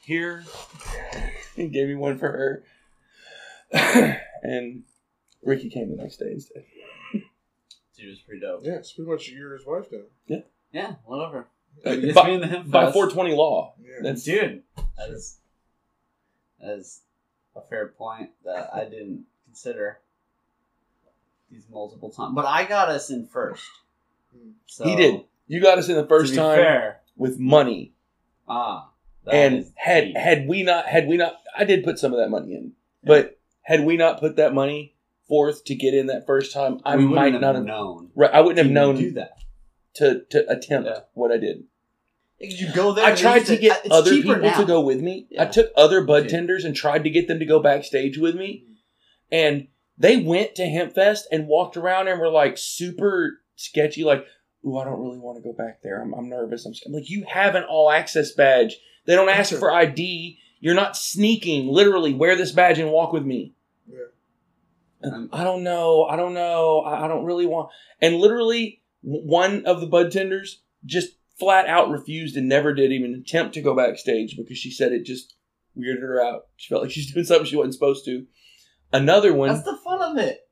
[0.05, 0.43] Here.
[1.55, 2.63] He gave me one for her.
[4.41, 4.81] and
[5.43, 6.63] Ricky came the next day instead.
[7.11, 7.21] Dude,
[7.97, 8.61] it was pretty dope.
[8.63, 9.99] Yeah, it's pretty much you're his wife now.
[10.25, 10.37] Yeah,
[10.71, 11.47] Yeah, whatever.
[11.85, 13.75] Uh, It's by, me and the by 420 law.
[13.79, 13.89] Yeah.
[14.01, 14.63] That's Dude,
[14.97, 15.37] that is
[16.59, 17.01] that is
[17.55, 19.99] a fair point that I didn't consider
[21.51, 22.33] these multiple times.
[22.35, 23.69] But I got us in first.
[24.35, 24.51] Hmm.
[24.65, 25.23] So, he did.
[25.47, 27.93] You got us in the first time fair, with money,
[28.47, 28.89] ah,
[29.31, 30.13] and had key.
[30.15, 33.39] had we not had we not, I did put some of that money in, but
[33.61, 34.95] had we not put that money
[35.27, 38.09] forth to get in that first time, I we might wouldn't have known.
[38.15, 39.37] Right, I wouldn't have known do that.
[39.95, 40.99] to to attempt Yeah.
[41.13, 41.63] what I did.
[42.39, 43.05] You go there.
[43.05, 44.59] I tried to get it's other people now.
[44.59, 45.27] to go with me.
[45.39, 48.65] I took other bud tenders and tried to get them to go backstage with me.
[49.31, 54.25] And they went to Hempfest and walked around and were like super sketchy, like,
[54.65, 56.01] ooh, I don't really want to go back there.
[56.01, 56.65] I'm, I'm nervous.
[56.65, 56.73] I'm.
[56.85, 58.77] I'm like, you have an all access badge.
[59.05, 60.39] They don't ask for ID.
[60.59, 61.67] You're not sneaking.
[61.67, 63.53] Literally, wear this badge and walk with me.
[63.87, 63.97] Yeah.
[65.01, 66.05] And I don't know.
[66.05, 66.79] I don't know.
[66.81, 67.69] I, I don't really want.
[68.01, 73.13] And literally, one of the bud tenders just flat out refused and never did even
[73.15, 75.35] attempt to go backstage because she said it just
[75.77, 76.47] weirded her out.
[76.55, 78.25] She felt like she's doing something she wasn't supposed to.
[78.93, 80.47] Another one, That's the fun of it.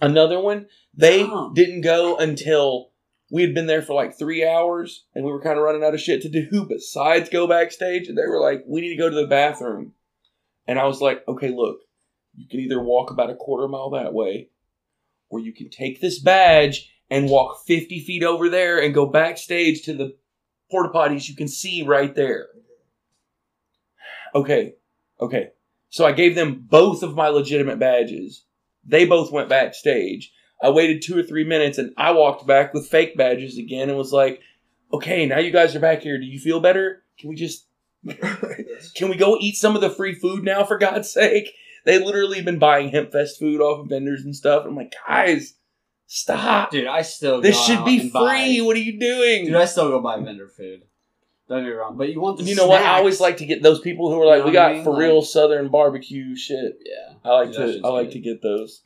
[0.00, 1.52] another one, they Dumb.
[1.54, 2.90] didn't go until
[3.34, 5.92] we had been there for like three hours and we were kind of running out
[5.92, 8.06] of shit to do besides go backstage.
[8.06, 9.92] And they were like, we need to go to the bathroom.
[10.68, 11.78] And I was like, okay, look,
[12.36, 14.50] you can either walk about a quarter mile that way
[15.30, 19.82] or you can take this badge and walk 50 feet over there and go backstage
[19.82, 20.14] to the
[20.70, 22.46] porta potties you can see right there.
[24.32, 24.74] Okay,
[25.20, 25.48] okay.
[25.90, 28.44] So I gave them both of my legitimate badges.
[28.84, 30.32] They both went backstage.
[30.62, 33.98] I waited two or three minutes and I walked back with fake badges again and
[33.98, 34.40] was like,
[34.92, 36.18] okay, now you guys are back here.
[36.18, 37.02] Do you feel better?
[37.18, 37.66] Can we just,
[38.94, 41.50] can we go eat some of the free food now for God's sake?
[41.84, 44.64] They literally been buying Hempfest food off of vendors and stuff.
[44.66, 45.54] I'm like, guys,
[46.06, 46.70] stop.
[46.70, 48.10] Dude, I still this should be free.
[48.10, 49.46] buy- What are you doing?
[49.46, 50.82] Dude, I still go buy vendor food.
[51.46, 52.80] Don't get me wrong, but you want the you know what?
[52.80, 54.68] I always like to get those people who are like, You know we what I
[54.68, 54.84] got mean?
[54.84, 56.78] for Like- real Southern barbecue shit.
[56.82, 58.12] Yeah, I like to, I like good.
[58.12, 58.80] to get those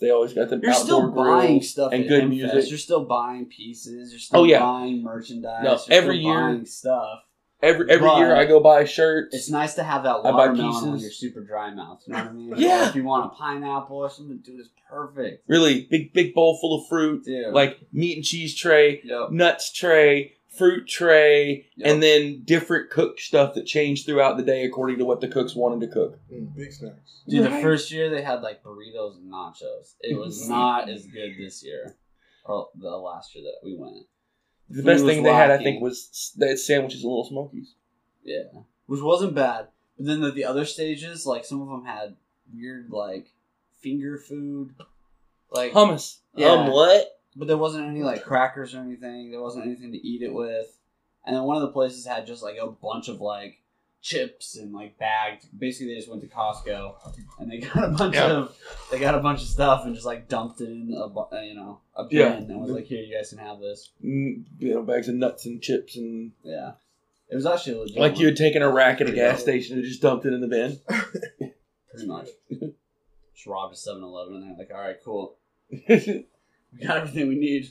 [0.00, 2.68] they always got them You're still buying stuff and good music.
[2.68, 4.10] You're still buying pieces.
[4.12, 4.60] You're still Oh, yeah.
[4.60, 5.64] buying merchandise.
[5.64, 7.20] No, every year- buying stuff.
[7.62, 9.34] Every every But year I go buy shirts.
[9.34, 11.02] It's nice to have that I buy watermelon when pieces.
[11.02, 12.02] you're super dry mouth.
[12.06, 12.54] You know what I mean?
[12.58, 12.84] Yeah.
[12.84, 15.44] Or if you want a pineapple or something, dude, it's perfect.
[15.48, 17.54] really big big bowl full of fruit, Dude.
[17.54, 19.30] like meat and cheese tray, Yep.
[19.30, 21.86] nuts tray, fruit tray, Yep.
[21.92, 25.54] and then different cook stuff that changed throughout the day according to what the cooks
[25.54, 26.18] wanted to cook.
[26.32, 27.22] Mm, big snacks.
[27.28, 29.94] Dude, the first year they had like burritos and nachos.
[30.00, 31.96] It was not as good this year.
[32.44, 34.06] Or the last year that we went.
[34.68, 37.24] The Food best thing they had, I think, was s- they had sandwiches and little
[37.24, 37.74] smokies.
[38.22, 38.42] Yeah.
[38.86, 39.68] Which wasn't bad.
[39.96, 42.16] But then the, the other stages, like some of them had
[42.54, 43.28] weird like
[43.80, 44.74] finger food.
[45.50, 46.18] Like Hummus.
[46.34, 46.48] Yeah.
[46.48, 47.13] Um, what?
[47.36, 49.30] But there wasn't any like crackers or anything.
[49.30, 50.66] There wasn't anything to eat it with.
[51.26, 53.60] And then one of the places had just like a bunch of like
[54.02, 55.46] chips and like bagged.
[55.58, 56.94] Basically, they just went to Costco
[57.38, 58.54] and they got a bunch of
[58.90, 61.54] they got a bunch of stuff and just like dumped it in a uh, you
[61.54, 62.32] know a bin Yeah.
[62.34, 63.90] and was like, here, you guys can have this.
[64.04, 66.72] Mm, you know, bags of nuts and chips and Yeah,
[67.30, 67.96] it was actually legit.
[67.96, 70.40] like you had taken a rack at a gas station and just dumped it in
[70.42, 70.78] the bin.
[71.90, 72.28] pretty much.
[73.34, 75.36] Just robbed a 7-Eleven and they're like, all right, cool,
[76.78, 77.68] we got everything we need.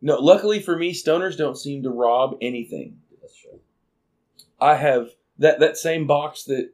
[0.00, 2.98] no, luckily for me, stoners don't seem to rob anything.
[3.20, 3.60] That's true.
[4.60, 6.72] I have that that same box that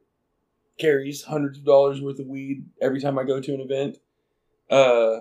[0.79, 3.99] carries hundreds of dollars worth of weed every time I go to an event.
[4.71, 5.21] Uh,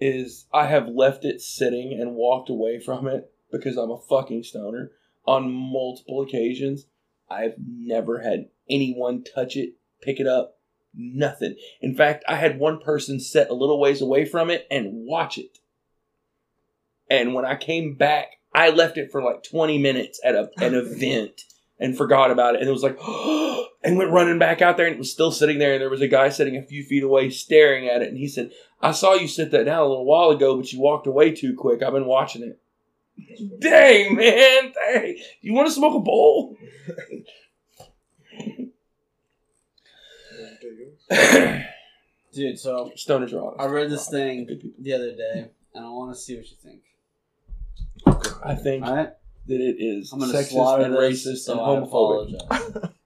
[0.00, 4.44] is I have left it sitting and walked away from it because I'm a fucking
[4.44, 4.92] stoner
[5.26, 6.86] on multiple occasions.
[7.28, 10.58] I've never had anyone touch it, pick it up,
[10.94, 11.56] nothing.
[11.80, 15.38] In fact, I had one person sit a little ways away from it and watch
[15.38, 15.58] it.
[17.08, 20.74] And when I came back, I left it for like 20 minutes at a, an
[20.74, 21.42] event
[21.78, 22.60] and forgot about it.
[22.60, 22.98] And it was like,
[23.82, 25.72] and went running back out there and it was still sitting there.
[25.72, 28.08] And there was a guy sitting a few feet away staring at it.
[28.08, 28.50] And he said,
[28.80, 31.54] I saw you sit that down a little while ago, but you walked away too
[31.56, 31.82] quick.
[31.82, 32.60] I've been watching it.
[33.60, 34.72] Dang, man.
[34.72, 35.18] Dang.
[35.40, 36.56] You want to smoke a bowl?
[40.62, 40.99] Ridiculous.
[42.32, 43.60] Dude, so Stoners are honest.
[43.60, 46.82] I read this thing the other day, and I want to see what you think.
[48.44, 49.10] I think All right,
[49.46, 52.34] that it is I'm gonna sexist slaughter and this, racist so and I homophobic.
[52.46, 52.90] apologize.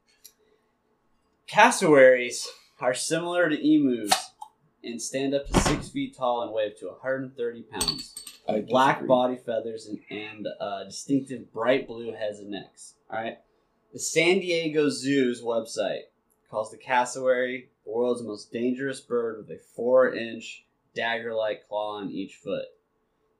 [1.46, 2.46] Cassowaries
[2.80, 4.12] are similar to emus
[4.82, 8.14] and stand up to six feet tall and weigh up to 130 pounds.
[8.46, 9.08] I black disagree.
[9.08, 12.94] body feathers and, and uh, distinctive bright blue heads and necks.
[13.10, 13.38] All right.
[13.92, 16.02] The San Diego Zoo's website
[16.50, 22.36] calls the cassowary the world's most dangerous bird with a four-inch dagger-like claw on each
[22.36, 22.66] foot.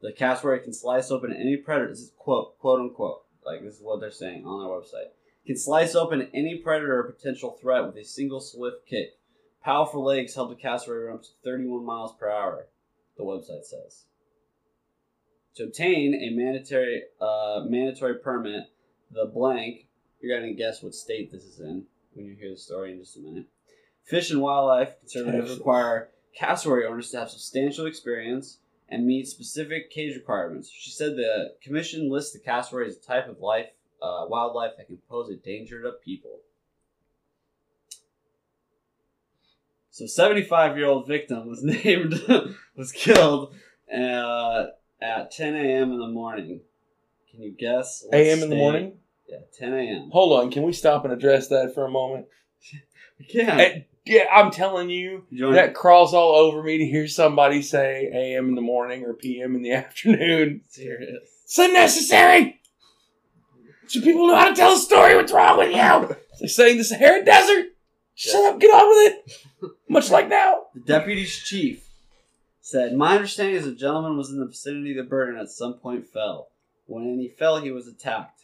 [0.02, 1.88] The cassowary can slice open any predator.
[1.88, 3.22] This is quote quote unquote.
[3.44, 5.12] Like this is what they're saying on their website.
[5.46, 9.18] Can slice open any predator or potential threat with a single swift kick.
[9.62, 12.66] Powerful legs help the cassowary run up to 31 miles per hour.
[13.16, 14.04] The website says.
[15.56, 18.64] To obtain a mandatory uh, mandatory permit,
[19.10, 19.86] the blank,
[20.20, 23.16] you're gonna guess what state this is in when you hear the story in just
[23.16, 23.46] a minute.
[24.04, 25.58] Fish and Wildlife Conservatives Texas.
[25.58, 30.70] require cassowary owners to have substantial experience and meet specific cage requirements.
[30.70, 33.68] She said the commission lists the cassowary as a type of life,
[34.02, 36.38] uh, wildlife that can pose a danger to people.
[39.90, 42.14] So, 75 year old victim was named,
[42.76, 43.54] was killed
[43.94, 44.66] uh,
[45.00, 45.92] at 10 a.m.
[45.92, 46.60] in the morning.
[47.30, 48.04] Can you guess?
[48.12, 48.98] AM in the morning?
[49.28, 50.10] Yeah, 10 a.m.
[50.12, 52.26] Hold on, can we stop and address that for a moment?
[53.28, 53.56] Yeah.
[53.58, 57.62] Eh, yeah, I'm telling you, You wanna- that crawls all over me to hear somebody
[57.62, 60.62] say AM in the morning or PM in the afternoon.
[60.68, 61.28] Serious.
[61.44, 62.60] It's unnecessary!
[63.86, 65.14] So people know how to tell a story.
[65.14, 66.16] What's wrong with you?
[66.32, 67.66] It's like saying the Sahara Desert.
[68.14, 69.12] Shut up, get on with
[69.62, 69.72] it.
[69.88, 70.66] Much like now.
[70.74, 71.86] The deputy's chief
[72.60, 75.50] said, My understanding is the gentleman was in the vicinity of the bird and at
[75.50, 76.48] some point fell.
[76.86, 78.42] When he fell, he was attacked.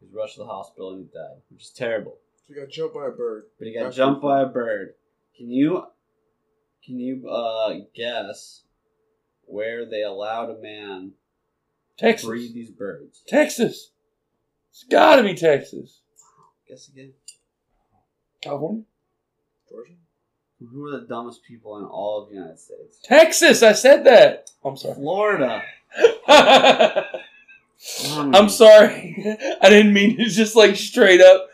[0.00, 2.16] He was rushed to the hospital and he died, which is terrible.
[2.48, 3.44] So you got jumped by a bird.
[3.58, 4.94] But he got That's jumped pretty by a bird.
[5.36, 5.84] Can you
[6.84, 8.62] can you uh, guess
[9.44, 11.12] where they allowed a man
[11.98, 12.26] to Texas.
[12.26, 13.22] breed these birds?
[13.28, 13.90] Texas.
[14.70, 16.00] It's gotta be Texas.
[16.68, 17.12] Guess again.
[18.40, 18.84] California?
[19.68, 19.92] Georgia?
[20.60, 22.98] Who are the dumbest people in all of the United States?
[23.04, 24.50] Texas, I said that.
[24.64, 24.94] I'm sorry.
[24.94, 25.62] Florida.
[28.08, 29.36] I'm sorry.
[29.62, 31.47] I didn't mean to just like straight up,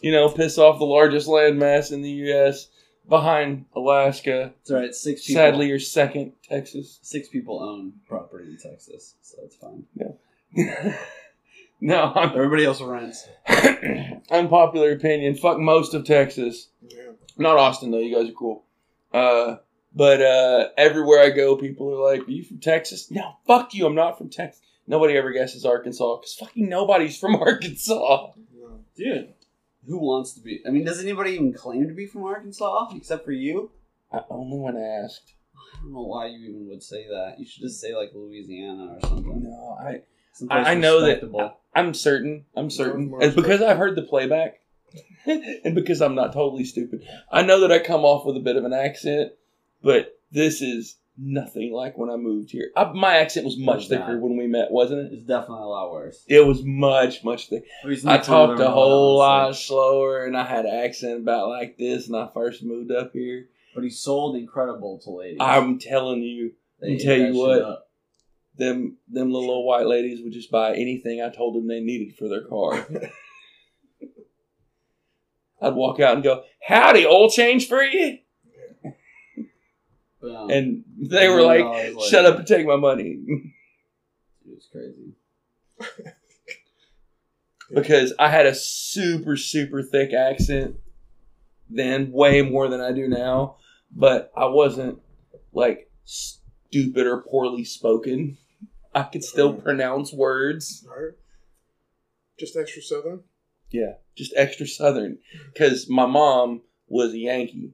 [0.00, 2.68] you know, piss off the largest landmass in the U.S.
[3.08, 4.52] behind Alaska.
[4.60, 4.94] It's all right.
[4.94, 5.40] Six people.
[5.40, 6.98] Sadly, you're second, Texas.
[7.02, 9.84] six people own property in Texas, so it's fine.
[9.94, 10.96] Yeah.
[11.80, 13.26] no, I'm, Everybody else rents.
[14.30, 15.36] unpopular opinion.
[15.36, 16.68] Fuck most of Texas.
[16.88, 17.12] Yeah.
[17.38, 17.98] Not Austin though.
[17.98, 18.64] You guys are cool.
[19.12, 19.56] Uh,
[19.94, 23.86] but uh, everywhere I go, people are like, "Are you from Texas?" No, fuck you.
[23.86, 24.62] I'm not from Texas.
[24.86, 28.32] Nobody ever guesses Arkansas because fucking nobody's from Arkansas.
[28.54, 28.80] No.
[28.96, 29.34] Dude,
[29.86, 30.60] who wants to be?
[30.66, 33.70] I mean, does anybody even claim to be from Arkansas except for you?
[34.12, 35.34] I only when asked.
[35.54, 37.36] I don't know why you even would say that.
[37.38, 39.42] You should just say like Louisiana or something.
[39.42, 41.58] No, I Someplace I know that- respectable.
[41.74, 42.44] I'm certain.
[42.54, 43.10] I'm certain.
[43.10, 43.42] North It's Marshall.
[43.42, 44.60] because I've heard the playback,
[45.26, 47.06] and because I'm not totally stupid.
[47.30, 49.32] I know that I come off with a bit of an accent,
[49.82, 52.70] but this is nothing like when I moved here.
[52.76, 54.20] I, my accent was much was thicker not.
[54.20, 55.12] when we met, wasn't it?
[55.14, 56.24] It's definitely a lot worse.
[56.28, 57.64] It was much, much thicker.
[58.06, 62.08] I talked a whole lot like- slower, and I had an accent about like this
[62.08, 63.46] when I first moved up here.
[63.74, 65.38] But he sold incredible to ladies.
[65.40, 67.60] I'm telling you, They tell you what.
[67.62, 67.88] up.
[68.56, 72.16] them them little old white ladies would just buy anything I told them they needed
[72.16, 72.86] for their car.
[75.60, 78.18] I'd walk out and go, "Howdy, oil change for you,"
[80.20, 80.50] Boom.
[80.50, 82.00] and they were $100 like, later.
[82.08, 83.52] "Shut up and take my money," Dude,
[84.52, 85.14] it's crazy.
[87.74, 90.76] because I had a super super thick accent
[91.68, 93.56] then, way more than I do now.
[93.94, 95.00] But I wasn't
[95.52, 98.38] like stupid or poorly spoken.
[98.94, 100.86] I could still pronounce words.
[100.88, 101.14] Alright.
[102.38, 103.20] Just extra southern?
[103.70, 105.18] Yeah, just extra southern
[105.52, 107.72] because my mom was a Yankee.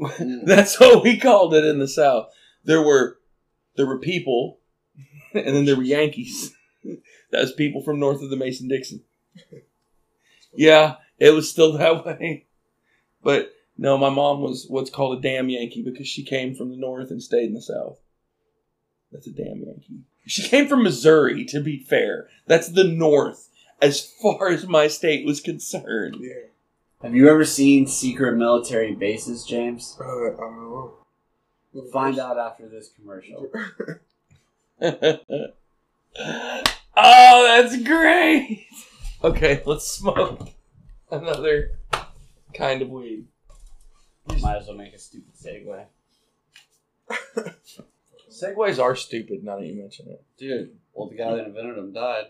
[0.00, 0.44] Mm.
[0.46, 2.32] That's what we called it in the South.
[2.64, 3.18] there were
[3.76, 4.58] there were people,
[5.34, 6.54] and then there were Yankees.
[6.84, 9.02] that was people from north of the Mason Dixon.
[10.52, 12.46] Yeah, it was still that way.
[13.22, 16.76] But no, my mom was what's called a damn Yankee because she came from the
[16.76, 18.00] north and stayed in the south.
[19.12, 20.00] That's a damn Yankee.
[20.26, 22.28] She came from Missouri, to be fair.
[22.48, 23.48] That's the north
[23.80, 26.16] as far as my state was concerned.
[26.18, 26.48] Yeah.
[27.02, 29.96] Have you ever seen secret military bases, James?
[29.98, 30.94] Uh, I don't know.
[31.72, 33.50] We'll find out after this commercial.
[34.82, 35.02] oh,
[36.96, 38.66] that's great.
[39.24, 40.50] Okay, let's smoke
[41.10, 41.78] another
[42.52, 43.24] kind of weed.
[44.42, 45.86] Might as well make a stupid segue.
[48.30, 50.22] Segways are stupid now that you mention it.
[50.36, 52.26] Dude, well, the guy that invented them died.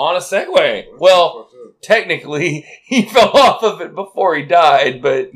[0.00, 0.86] On a Segway.
[0.98, 1.50] Well,
[1.82, 5.30] technically, he fell off of it before he died, but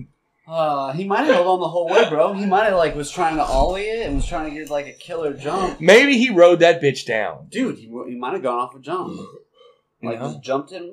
[0.46, 2.32] Uh, he might have held on the whole way, bro.
[2.32, 4.86] He might have like was trying to ollie it and was trying to get like
[4.86, 5.80] a killer jump.
[5.80, 7.46] maybe he rode that bitch down.
[7.50, 9.18] Dude, he, he might have gone off a jump.
[10.02, 10.28] Like No.
[10.28, 10.92] just jumped in.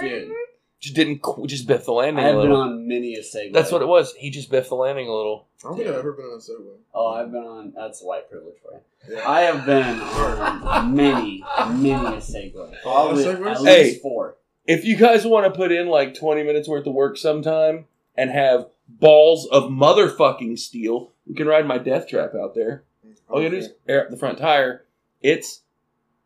[0.00, 0.32] Dude,
[0.80, 2.56] Just didn't qu- just biff the landing a have been little.
[2.58, 3.52] on many a Segway.
[3.52, 4.12] That's what it was.
[4.14, 5.46] He just biffed the landing a little.
[5.64, 6.76] I don't think I've ever been on a Segway.
[6.94, 7.72] Oh, I've been on.
[7.74, 8.80] That's a white privilege for you.
[9.16, 9.28] Yeah.
[9.28, 12.74] I have been on many, many a Segway.
[12.82, 13.52] Probably Segways?
[13.54, 13.98] at least Hey.
[14.00, 14.36] four.
[14.66, 17.86] If you guys want to put in like 20 minutes worth of work sometime
[18.16, 22.84] and have balls of motherfucking steel, you can ride my death trap out there.
[23.06, 23.32] Mm-hmm.
[23.32, 24.84] All you gotta do is air up the front tire.
[25.22, 25.62] It's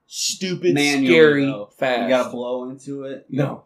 [0.06, 1.70] stupid, Manually, scary, though.
[1.78, 2.02] fast.
[2.02, 3.26] You gotta blow into it.
[3.30, 3.64] no, Whoa.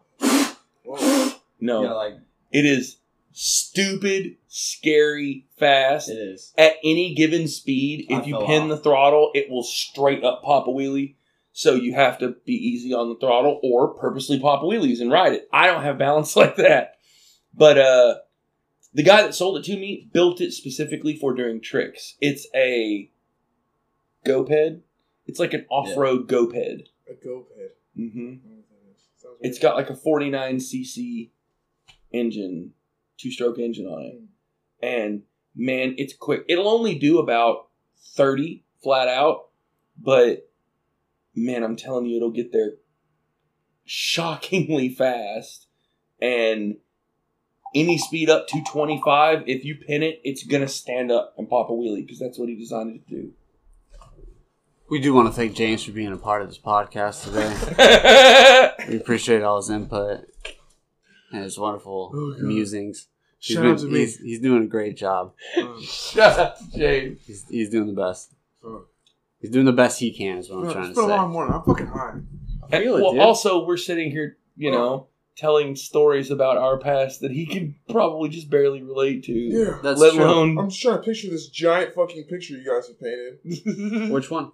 [1.59, 1.81] no.
[1.81, 2.13] You gotta, like
[2.51, 2.97] It is
[3.31, 6.09] stupid, scary, fast.
[6.09, 6.53] it is.
[6.57, 8.69] At any given speed, I if you pin off.
[8.69, 11.15] the throttle, it will straight up pop a wheelie.
[11.51, 15.33] So you have to be easy on the throttle or purposely pop wheelies and ride
[15.33, 15.47] it.
[15.53, 16.95] I don't have balance like that.
[17.53, 18.15] But uh
[18.93, 22.15] the guy that sold it to me built it specifically for doing tricks.
[22.21, 23.09] It's a
[24.25, 24.81] GoPed.
[25.27, 26.87] It's like an off-road GoPed.
[27.09, 27.69] A GoPed.
[27.95, 28.33] hmm
[29.41, 31.29] It's got like a 49cc
[32.11, 32.71] engine,
[33.17, 34.15] two-stroke engine on it.
[34.19, 34.25] Hmm.
[34.81, 35.21] And
[35.55, 36.45] man, it's quick.
[36.47, 37.67] It'll only do about
[38.15, 39.49] 30 flat out,
[40.01, 40.49] but
[41.35, 42.73] man, I'm telling you, it'll get there
[43.85, 45.67] shockingly fast.
[46.21, 46.77] And
[47.73, 51.49] any speed up to 25, if you pin it, it's going to stand up and
[51.49, 53.33] pop a wheelie because that's what he designed it to
[54.89, 58.71] We do want to thank James for being a part of this podcast today.
[58.89, 60.25] we appreciate all his input
[61.31, 62.41] and his wonderful Oh, God.
[62.43, 63.07] musings.
[63.39, 63.99] He's, Shout been- out to me.
[64.01, 65.33] he's, he's doing a great job.
[65.57, 67.19] Uh, Shout out to James.
[67.25, 68.31] He's, he's doing the best.
[68.61, 68.85] fuck.
[69.39, 71.15] He's doing the best he can, is what I'm Bro, trying It's to been a
[71.15, 71.53] long morning.
[71.55, 72.11] I'm fucking high.
[72.71, 73.21] And- feel it, well, dude.
[73.21, 78.29] also, we're sitting here, you know, telling stories about our past that he can probably
[78.29, 79.33] just barely relate to.
[79.33, 79.79] Yeah.
[79.83, 80.23] That's let true.
[80.23, 80.57] alone.
[80.59, 84.09] I'm just trying to picture this giant fucking picture you guys have painted.
[84.11, 84.51] Which one?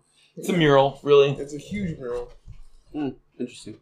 [0.49, 1.31] A mural, really.
[1.31, 2.31] It's a huge mural.
[2.93, 3.77] Hmm, interesting.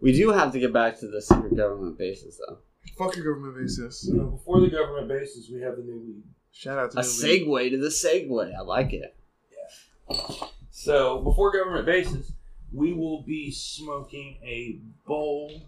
[0.00, 2.58] We do have to get back to the secret government bases, though.
[2.98, 4.08] Fuck your government basis.
[4.08, 6.22] Before the government bases, we have the new weed.
[6.52, 7.46] Shout out to A New League.
[7.48, 8.54] segue to the segue.
[8.54, 9.14] I like it.
[10.10, 10.46] Yeah.
[10.70, 12.32] So, before government bases,
[12.72, 15.62] we will be smoking a bowl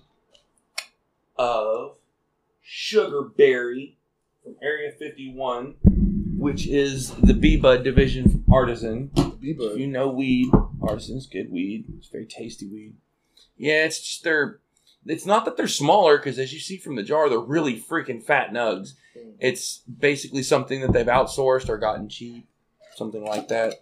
[1.36, 1.96] of
[2.66, 3.94] sugarberry
[4.42, 5.76] from Area 51,
[6.36, 9.10] which is the Bee Bud division from Artisan.
[9.52, 10.50] B If you know weed,
[10.82, 11.84] Artisan's good weed.
[11.98, 12.94] It's very tasty weed.
[13.56, 14.60] Yeah, it's just they're.
[15.06, 18.22] It's not that they're smaller because, as you see from the jar, they're really freaking
[18.22, 18.94] fat nugs.
[19.38, 22.46] It's basically something that they've outsourced or gotten cheap,
[22.96, 23.74] something like that.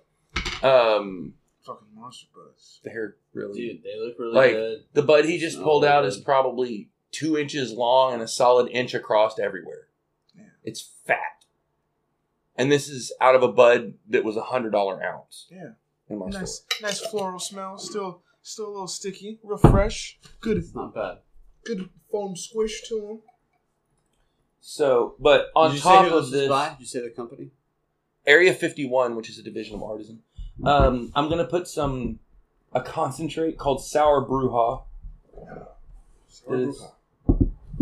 [0.62, 2.80] Um, Fucking monster buds.
[2.84, 4.78] they're really Dude, they look really Like, good.
[4.94, 6.08] the bud he just Smell pulled out good.
[6.08, 9.86] is probably two inches long and a solid inch across everywhere.
[10.36, 10.44] Yeah.
[10.64, 11.41] It's fat,
[12.56, 15.46] and this is out of a bud that was a hundred dollar ounce.
[15.50, 15.70] Yeah.
[16.08, 16.40] in my store.
[16.40, 17.78] Nice, nice floral smell.
[17.78, 19.38] Still, still a little sticky.
[19.42, 20.18] Real fresh.
[20.40, 21.18] Good, It's not bad.
[21.64, 23.20] good foam squish to them.
[24.60, 26.70] So, but on Did top of this by?
[26.70, 27.50] Did you say the company?
[28.26, 30.22] Area 51, which is a division of Artisan,
[30.64, 32.20] um, I'm going to put some,
[32.72, 34.84] a concentrate called Sour Bruja.
[36.48, 36.84] It is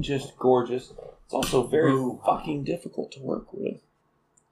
[0.00, 0.92] just gorgeous.
[1.26, 2.24] It's also very Bruja.
[2.24, 3.82] fucking difficult to work with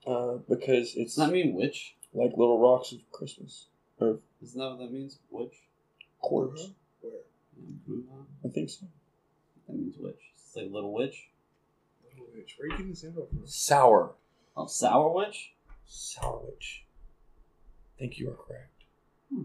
[0.09, 1.95] uh, because it's Does that mean witch?
[2.13, 3.67] like little rocks of Christmas
[3.99, 5.19] or Isn't that what that means?
[5.29, 5.53] Witch?
[6.21, 6.69] quartz.
[7.01, 7.13] Where?
[7.87, 8.25] Bruja?
[8.45, 8.85] I think so.
[9.67, 10.19] That means witch.
[10.35, 11.29] It's like little witch.
[12.11, 12.55] Little witch.
[12.57, 13.41] Where are you getting this info from?
[13.45, 14.11] Sour.
[14.57, 15.53] Oh, sour witch?
[15.85, 16.83] Sour witch.
[17.95, 18.83] I think you are correct.
[19.33, 19.43] Hmm.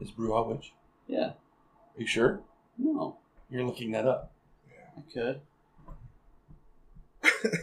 [0.00, 0.72] Is Bruja witch?
[1.06, 1.30] Yeah.
[1.96, 2.40] Are you sure?
[2.78, 3.16] No.
[3.50, 4.32] You're looking that up.
[4.96, 5.40] I could.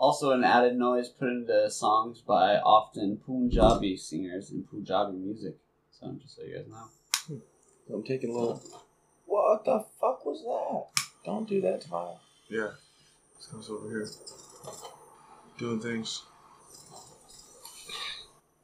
[0.00, 5.58] It's also an added noise put into songs by often Punjabi singers and Punjabi music.
[5.90, 7.42] So just so you guys know.
[7.92, 8.62] I'm taking a little.
[9.26, 11.02] What the fuck was that?
[11.26, 12.14] Don't do that, Ty.
[12.48, 12.68] Yeah.
[13.36, 14.08] This guy's over here.
[15.58, 16.22] Doing things.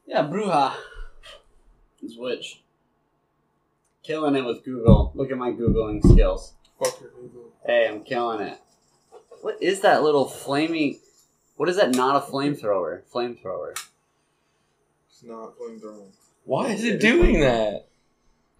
[0.07, 0.74] Yeah, Bruja
[2.03, 2.62] is which.
[4.03, 5.12] Killing it with Google.
[5.14, 6.55] Look at my Googling skills.
[6.82, 7.53] Fuck your Google.
[7.66, 8.59] Hey, I'm killing it.
[9.43, 11.01] What is that little flaming?
[11.57, 11.94] What is that?
[11.94, 13.02] Not a flamethrower.
[13.12, 13.72] Flamethrower.
[15.09, 16.09] It's not flamethrower.
[16.44, 17.88] Why is it doing that?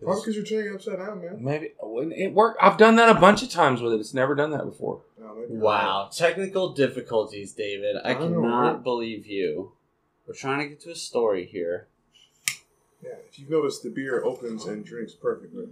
[0.03, 1.43] Probably because you're turning it upside down, man.
[1.43, 2.63] Maybe uh, it worked.
[2.63, 4.01] I've done that a bunch of times with it.
[4.01, 5.01] It's never done that before.
[5.19, 7.97] No, maybe you're Wow, technical difficulties, David.
[8.05, 9.73] I I don't know, cannot believe you.
[10.27, 11.87] We're trying to get to a story here.
[13.03, 15.69] Yeah, if you notice, the beer opens and drinks perfectly.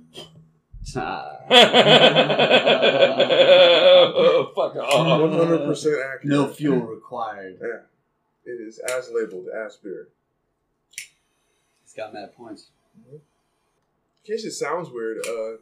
[0.96, 1.38] Oh,
[4.54, 5.20] fuck off.
[5.20, 6.24] 100% accurate.
[6.24, 7.58] no fuel required.
[7.60, 7.80] Yeah.
[8.52, 10.08] It is as labeled as beer.
[11.84, 12.68] It's got mad points.
[13.10, 13.20] In
[14.26, 15.56] case it sounds weird, uh,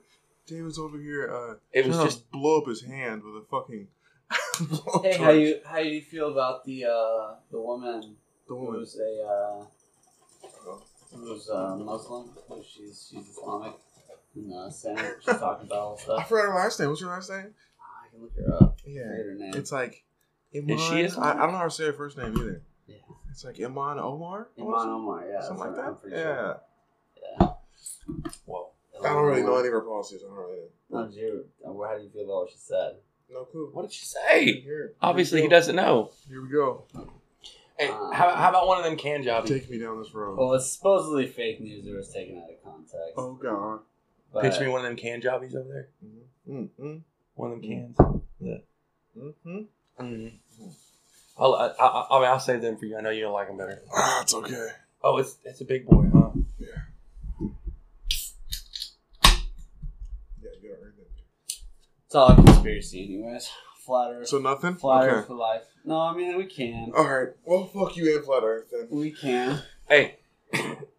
[0.46, 3.46] David's over here, uh, It was trying to just- blow up his hand with a
[3.50, 3.88] fucking.
[5.02, 8.16] Hey, how you how you feel about the uh the woman
[8.46, 8.80] The woman.
[8.80, 9.64] who's a uh
[10.66, 10.82] Oh.
[11.14, 12.28] who's uh, Muslim?
[12.48, 13.72] Who She's she's Islamic.
[14.35, 16.89] In the Senate, she's talking about all I forgot her last name.
[16.89, 17.55] What's her last name?
[17.80, 18.78] I can look her up.
[18.87, 19.03] Yeah.
[19.03, 19.55] Forget her name.
[19.55, 20.05] It's like.
[20.55, 22.62] Iman, Is she I, I don't know how to say her first name either.
[22.87, 22.97] Yeah.
[23.30, 24.49] It's like Iman Omar?
[24.59, 25.26] Iman Omar.
[25.26, 26.01] Yeah, Something like that's- I'm that?
[26.03, 26.55] pretty Yeah.
[27.41, 27.57] sure.
[28.47, 28.68] Whoa.
[29.03, 30.20] I don't really know any of her policies.
[30.24, 30.59] I don't really
[30.93, 31.45] How did you?
[31.66, 32.97] uh, How do you feel about what she said?
[33.30, 33.70] No clue.
[33.72, 34.61] What did she say?
[34.61, 34.93] Here.
[35.01, 36.11] Obviously, he here we doesn't know.
[36.28, 36.85] Here we go.
[37.78, 39.49] Hey, Uh, how, how about one of them can jobs?
[39.51, 40.37] Take me down this road.
[40.39, 41.87] Well, it's supposedly fake news.
[41.87, 43.14] It was taken out of context.
[43.16, 43.80] Oh, God.
[44.33, 45.89] But Pitch me one of them can jobbies over there.
[46.49, 46.97] Mm-hmm.
[47.35, 47.97] One of them cans.
[49.16, 49.59] Mm-hmm.
[50.01, 50.33] Mm.
[51.39, 52.97] I'll, I, I, I mean, I'll save them for you.
[52.97, 53.83] I know you don't like them better.
[53.95, 54.68] Ah, it's okay.
[55.03, 56.30] Oh, it's it's a big boy, huh?
[56.59, 56.68] Yeah,
[57.41, 57.55] you
[60.41, 61.09] gotta earn it.
[62.07, 63.51] It's all a conspiracy, anyways.
[63.85, 64.28] Flat Earth.
[64.28, 64.76] So nothing?
[64.76, 65.26] Flat Earth okay.
[65.26, 65.64] for life.
[65.85, 66.93] No, I mean we can.
[66.95, 67.30] Alright.
[67.45, 68.87] Well, fuck you and Flat Earth then.
[68.91, 69.61] We can.
[69.89, 70.16] Hey,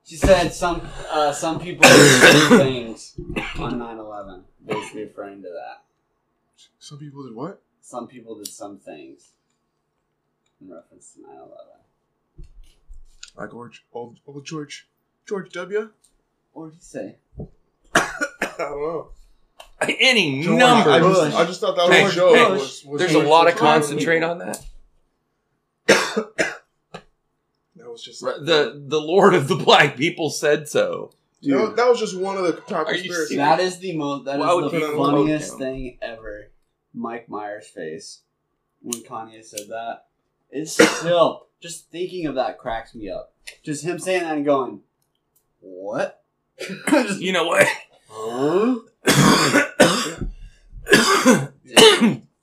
[0.05, 0.81] She said some
[1.11, 3.15] uh, some people did some things
[3.57, 4.43] on 9/11.
[4.65, 5.83] Basically referring to that.
[6.79, 7.61] Some people did what?
[7.81, 9.31] Some people did some things
[10.61, 12.45] in reference to 9/11.
[13.37, 14.87] Like George, old, old George.
[15.27, 15.89] George W?
[16.51, 17.15] What did he say?
[17.95, 18.11] I
[18.59, 19.09] don't know.
[19.81, 20.91] any George- number.
[20.91, 22.35] I just, I just thought that was Hey, a joke.
[22.35, 23.61] hey, was- was There's a lot of Bush.
[23.61, 24.61] concentrate on that.
[27.93, 31.11] That was just The uh, the Lord of the Black people said so.
[31.43, 33.37] that, was, that was just one of the top Are you conspiracies.
[33.37, 34.25] That is the most.
[34.25, 36.49] That Why is the funniest quote thing ever.
[36.95, 38.21] Mike Myers' face
[38.81, 40.05] when Kanye said that.
[40.49, 43.35] It's still just thinking of that cracks me up.
[43.61, 44.79] Just him saying that and going,
[45.59, 46.23] "What?"
[46.89, 47.67] Just, You know what?
[48.09, 48.79] huh?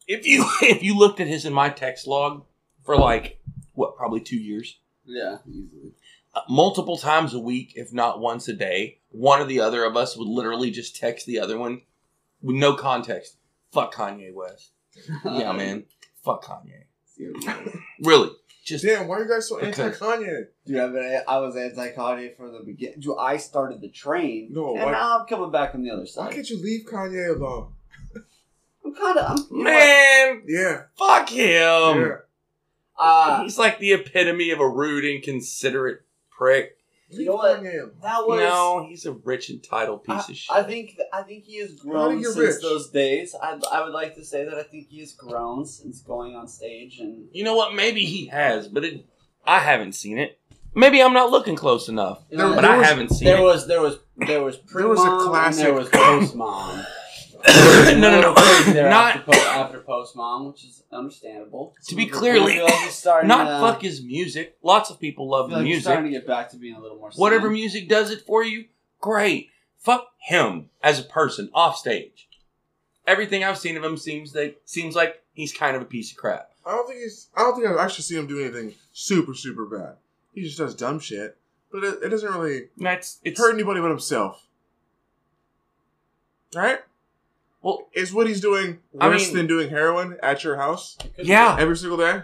[0.06, 2.44] if you if you looked at his and my text log
[2.84, 3.40] for like
[3.72, 4.78] what probably two years,
[5.10, 5.92] Yeah, easily.
[6.34, 9.96] uh, multiple times a week, if not once a day, one or the other of
[9.96, 11.82] us would literally just text the other one
[12.42, 13.36] with no context.
[13.72, 14.70] Fuck Kanye West.
[15.24, 15.84] Yeah, man.
[16.24, 16.84] Fuck Kanye.
[18.02, 18.30] Really.
[18.64, 20.44] Just Damn, why are you guys so anti Kanye?
[20.66, 23.00] Dude, I've been, I was anti Kanye from the beginning.
[23.00, 26.06] Dude, I started the train, No, and why- now I'm coming back on the other
[26.06, 26.26] side.
[26.28, 27.72] Why can't you leave Kanye alone?
[28.84, 29.64] I'm kind of, I'm, know what?
[29.64, 30.82] man, Yeah.
[30.96, 31.38] fuck him.
[31.46, 32.16] yeah.
[33.00, 36.76] Uh, He's like the epitome of a rude, inconsiderate prick.
[37.12, 37.60] Leave know what?
[37.62, 40.56] That was No, he's a rich entitled piece I, of shit.
[40.56, 42.62] I think I think he has grown since rich?
[42.62, 43.34] those days.
[43.42, 46.46] I, I would like to say that I think he has grown since going on
[46.46, 47.74] stage and you know what?
[47.74, 49.04] Maybe he has, but it,
[49.44, 50.38] I haven't seen it.
[50.72, 53.38] Maybe I'm not looking close enough, you know, but There I was- haven't seen there
[53.38, 53.42] it.
[53.42, 56.84] was there was there was pre was a mom and classic- there was post mom.
[57.46, 58.34] No, no, no.
[58.72, 61.74] There not after, after post mom, which is understandable.
[61.88, 64.56] To be I clearly- like not to, fuck his music.
[64.62, 66.80] Lots of people love feel the like he's starting to get back to being a
[66.80, 67.10] little more.
[67.16, 67.52] Whatever sane.
[67.54, 68.66] music does it for you,
[69.00, 69.48] great.
[69.78, 72.28] Fuck him as a person off stage.
[73.06, 76.18] Everything I've seen of him seems that seems like he's kind of a piece of
[76.18, 76.50] crap.
[76.66, 77.28] I don't think he's.
[77.34, 79.96] I don't think I've actually seen him do anything super, super bad.
[80.34, 81.36] He just does dumb shit,
[81.72, 84.46] but it, it doesn't really That's it's hurt anybody but himself.
[86.54, 86.80] Right?
[87.62, 91.56] Well, Is what he's doing I worse mean- than doing heroin at your house yeah,
[91.58, 92.22] every single day?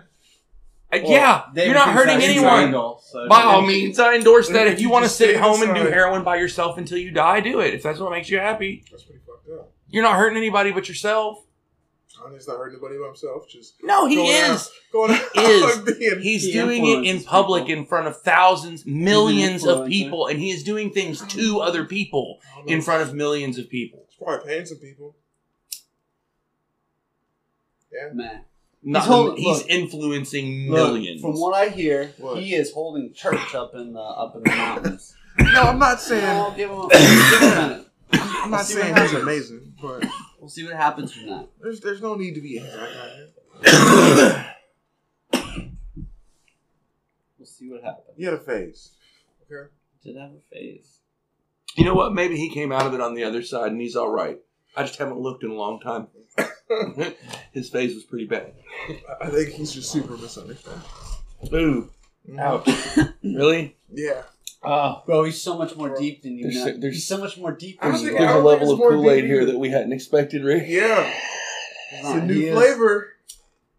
[0.92, 1.42] uh, Well, yeah.
[1.54, 2.64] You're not hurting anyone.
[2.64, 4.66] angle, so By all means, I endorse that.
[4.66, 6.98] If If you you want to sit at home and do heroin by yourself until
[6.98, 7.74] you die, do it.
[7.74, 9.72] If that's what makes you happy, That's pretty fucked up.
[9.88, 11.42] you're not hurting anybody but yourself.
[12.18, 13.48] I not hurting anybody but himself.
[13.48, 14.56] Just No, he Going out.
[14.56, 14.70] is.
[14.90, 15.78] going out He is.
[15.98, 17.80] being- He's He doing it in public people.
[17.82, 22.38] in front of thousands, millions of people, and he is doing things to other people
[22.42, 22.72] I don't know.
[22.74, 24.04] in front of millions of people.
[24.08, 25.14] He's probably paying some people.
[27.92, 28.12] Yeah.
[28.12, 28.44] Man.
[28.82, 29.66] Not, he's, holding- look.
[29.68, 31.20] influencing Look, millions.
[31.20, 32.40] from what I hear, What?
[32.42, 35.14] he is holding church up in the up in the mountains.
[35.38, 36.56] No, I'm not No, saying.
[36.56, 37.86] give him a, give him a minute.
[38.12, 40.04] I'm not See what saying he's amazing, but
[40.40, 41.48] We'll see what happens from that.
[41.60, 44.46] there's there's no need to be anti-Kanye.
[47.38, 48.06] We'll see what happens.
[48.16, 48.92] He had a phase.
[49.50, 49.68] Okay.
[50.04, 51.00] Did have a phase.
[51.76, 52.14] you know what?
[52.14, 54.38] Maybe he came out of it on the other side, and he's all right.
[54.76, 56.08] I just haven't looked in a long time.
[57.52, 58.52] His face was pretty bad.
[58.88, 60.78] I- I think he's just super misunderstood.
[61.54, 61.90] Ooh,
[62.28, 62.38] Mhm.
[62.40, 62.68] ouch!
[63.22, 63.76] really?
[63.92, 64.22] Yeah.
[64.62, 66.64] Oh, Bro, he's so much more deep than you There's know.
[66.72, 68.44] so- there's- he's so much more deep I than don't you think- there's a don't
[68.44, 70.64] level think of more Kool Aid here that we hadn't expected, Rick.
[70.66, 71.04] Yeah.
[71.90, 73.12] He's It's a new he is- flavor.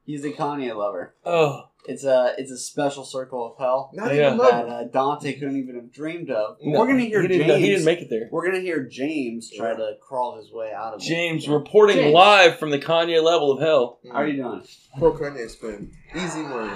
[0.05, 1.13] He's a Kanye lover.
[1.25, 4.27] Oh, It's a it's a special circle of hell Not Yeah.
[4.33, 6.57] even that uh, Dante couldn't even have dreamed of.
[6.61, 7.61] no, We're gonna hear he didn't, James.
[7.63, 8.27] he didn't make it there.
[8.31, 11.51] We're gonna hear James try to crawl his way out of James it.
[11.51, 12.13] reporting James.
[12.13, 13.99] live from the Kanye level of hell.
[14.11, 14.63] How are you doing?
[14.99, 15.91] Pro Kanye spin.
[16.15, 16.73] Easy money.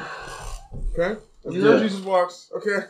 [0.94, 1.20] Okay?
[1.44, 1.80] Have you Yeah.
[1.80, 2.50] Jesus Walks?
[2.56, 2.86] Okay.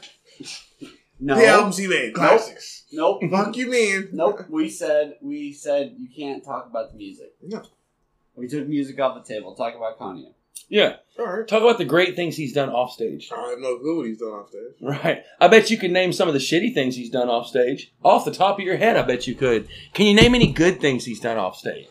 [1.19, 1.35] No.
[1.35, 2.13] The albums he made.
[2.13, 2.85] Classics.
[2.91, 3.21] Nope.
[3.31, 4.09] Fuck you mean.
[4.11, 4.41] Nope.
[4.49, 7.33] We said we said you can't talk about the music.
[7.41, 7.61] No.
[8.35, 9.53] We took music off the table.
[9.55, 10.33] Talk about Kanye.
[10.69, 11.47] Yeah, Alright.
[11.49, 13.29] talk about the great things he's done off stage.
[13.35, 14.61] I have no clue what he's done off stage.
[14.79, 15.23] Right.
[15.39, 17.91] I bet you could name some of the shitty things he's done off stage.
[18.03, 19.67] Off the top of your head, I bet you could.
[19.93, 21.89] Can you name any good things he's done off stage?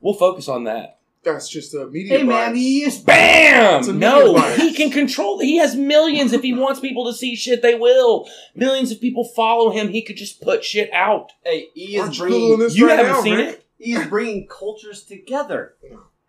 [0.00, 0.98] We'll focus on that.
[1.24, 2.98] That's just a media Hey man, he is.
[2.98, 3.80] Bam!
[3.80, 4.60] It's a No, bias.
[4.60, 5.38] he can control.
[5.38, 6.32] He has millions.
[6.34, 8.28] If he wants people to see shit, they will.
[8.54, 9.88] Millions of people follow him.
[9.88, 11.32] He could just put shit out.
[11.42, 12.58] Hey, he Aren't is you bringing.
[12.58, 13.48] this You right haven't now, seen Rick?
[13.48, 13.66] it?
[13.78, 15.74] He is bringing cultures together.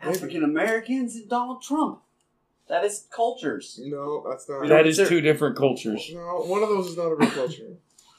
[0.04, 0.10] No.
[0.12, 2.02] African Americans and Donald Trump.
[2.68, 3.80] That is cultures.
[3.84, 4.68] No, that's not.
[4.68, 6.10] That is two different cultures.
[6.14, 7.78] No, one of those is not a real culture.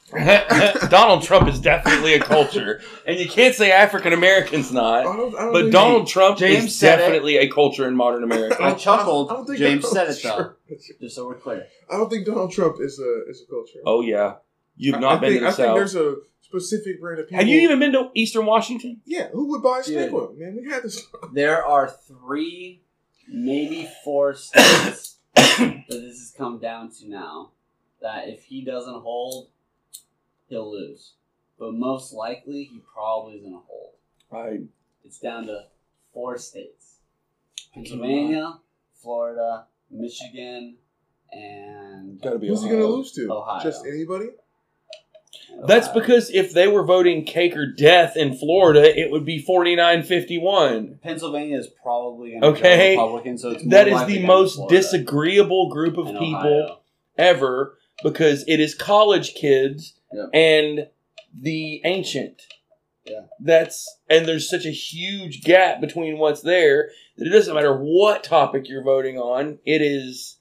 [0.89, 5.03] Donald Trump is definitely a culture, and you can't say African Americans I not.
[5.03, 7.01] don't, I don't But think- Donald Trump James is said it.
[7.03, 8.55] definitely a culture in modern America.
[8.63, 9.29] I chuckled.
[9.29, 10.35] I don't think James Donald said it, though.
[10.69, 11.67] Trump- Just so we're clear.
[11.91, 13.79] I don't think Donald Trump is a is a culture.
[13.85, 14.35] Oh yeah,
[14.77, 15.75] you've not I been think, to the I think South.
[15.75, 16.15] there's a
[16.47, 17.39] specific brand of people.
[17.39, 19.01] Have you even been to Eastern Washington?
[19.05, 20.13] Yeah, who would buy a snake Dude.
[20.13, 20.35] oil?
[20.37, 21.05] Man, we had this.
[21.33, 22.81] There are three,
[23.27, 27.51] maybe four states that this has come down to now.
[28.01, 29.49] That if he doesn't hold,
[30.47, 31.13] he'll lose.
[31.59, 33.93] But most likely, he probably is going to hold.
[34.29, 34.61] Right.
[35.03, 35.65] It's down to
[36.13, 36.97] four states
[37.73, 38.59] Pennsylvania,
[39.01, 40.75] Florida, Michigan,
[41.31, 42.47] and gotta be.
[42.47, 43.31] Who's he gonna lose to?
[43.31, 43.63] Ohio.
[43.63, 44.27] Just anybody?
[45.65, 49.39] That's uh, because if they were voting cake or death in Florida, it would be
[49.39, 50.99] forty nine fifty one.
[51.01, 52.95] Pennsylvania is probably going to Okay.
[52.95, 56.79] go Republican, so it's more That is the most disagreeable group of people Ohio.
[57.17, 60.29] ever because it is college kids Yep.
[60.33, 60.87] and
[61.39, 62.41] the ancient.
[63.05, 63.21] Yeah.
[63.39, 68.23] That's and there's such a huge gap between what's there that it doesn't matter what
[68.23, 70.37] topic you're voting on, it is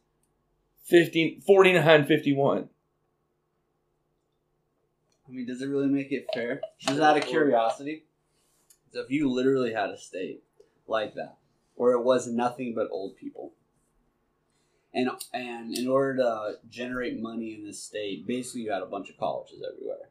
[0.85, 2.69] 15 4951.
[5.29, 6.61] I mean, does it really make it fair?
[6.79, 8.05] Just out of curiosity,
[8.93, 10.43] so if you literally had a state
[10.87, 11.37] like that,
[11.75, 13.53] where it was nothing but old people,
[14.95, 19.11] and and in order to generate money in this state, basically you had a bunch
[19.11, 20.11] of colleges everywhere.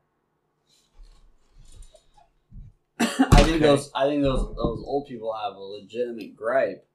[3.32, 6.86] I think those I think those those old people have a legitimate gripe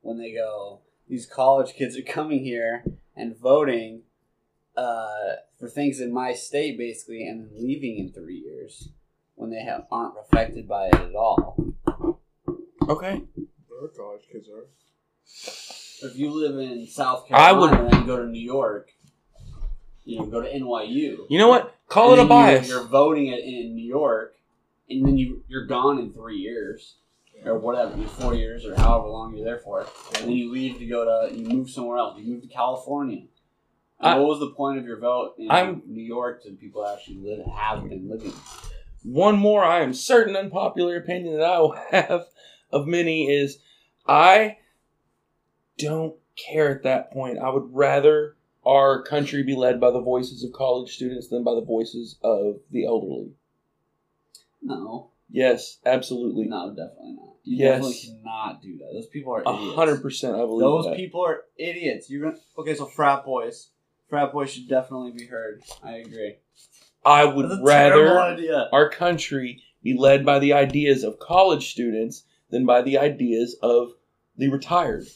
[0.00, 2.84] when they go, these college kids are coming here
[3.16, 4.02] and voting
[4.76, 8.88] uh, for things in my state basically and then leaving in three years
[9.36, 11.74] when they have aren't affected by it at all.
[12.88, 13.22] Okay.
[13.80, 14.66] Our college kids are.
[16.06, 18.90] If you live in South Carolina I would- Carolina and go to New York,
[20.04, 21.26] you know, go to NYU.
[21.28, 21.74] You know what?
[21.88, 22.68] Call it a then you're- bias.
[22.68, 24.36] You're, voting it in New York,
[24.90, 26.96] and then you you're gone in three years
[27.44, 30.86] or whatever, four years or however long you're there for, and then you leave to
[30.86, 32.18] go to you move somewhere else.
[32.18, 33.22] You move to California.
[34.00, 37.16] I- what was the point of your vote in I'm- New York to people actually
[37.18, 38.32] live have been living?
[39.04, 42.26] One more, I am certain unpopular opinion that I will have
[42.72, 43.58] of many is
[44.06, 44.58] I
[45.78, 47.38] don't care at that point.
[47.38, 51.54] I would rather our country be led by the voices of college students than by
[51.54, 53.32] the voices of the elderly.
[54.62, 56.44] No, Yes, absolutely.
[56.44, 57.34] no, definitely not.
[57.44, 57.82] You Yes.
[57.82, 58.90] definitely cannot do that.
[58.94, 59.74] Those people are idiots.
[59.74, 60.96] hundred percent, I believe Those that.
[60.96, 62.08] people are idiots.
[62.08, 62.74] You're gonna okay.
[62.74, 63.68] So frat boys,
[64.14, 65.60] frat boys should definitely be heard.
[65.82, 66.36] I agree.
[67.04, 68.68] I would That's a terrible rather idea.
[68.72, 73.94] our country be led by the ideas of college students than by the ideas of
[74.36, 75.08] the retired.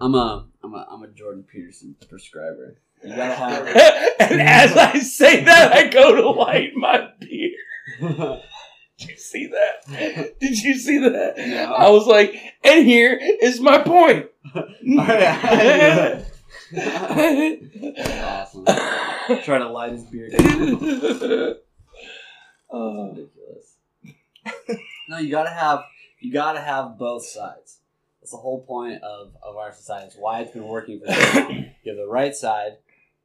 [0.00, 2.78] I'm a I'm a I'm a Jordan Peterson prescriber.
[3.04, 3.66] You gotta have.
[4.30, 8.40] and as I say that, I go to light my beer.
[8.98, 10.38] Did you see that?
[10.40, 11.34] Did you see that?
[11.36, 11.74] No.
[11.74, 14.30] I was like, and here is my point.
[16.76, 18.64] Awesome.
[19.44, 20.32] Trying to light his beard.
[22.68, 23.10] Oh.
[23.10, 23.76] ridiculous.
[25.08, 25.84] no, you gotta have
[26.20, 27.78] you gotta have both sides.
[28.20, 30.06] That's the whole point of, of our society.
[30.06, 31.52] It's why it's been working for so long.
[31.84, 32.78] You have the right side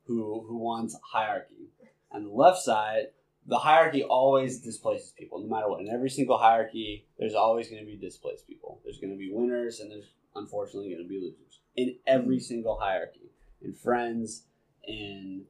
[0.06, 1.70] who who wants hierarchy.
[2.12, 3.06] And the left side,
[3.48, 5.82] the hierarchy always displaces people, no matter what.
[5.82, 8.80] In every single hierarchy, there's always gonna be displaced people.
[8.84, 11.61] There's gonna be winners and there's unfortunately gonna be losers.
[11.76, 12.42] In every mm.
[12.42, 13.32] single hierarchy.
[13.62, 14.44] In friends,
[14.88, 15.46] in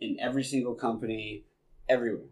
[0.00, 1.44] in every single company,
[1.88, 2.26] everywhere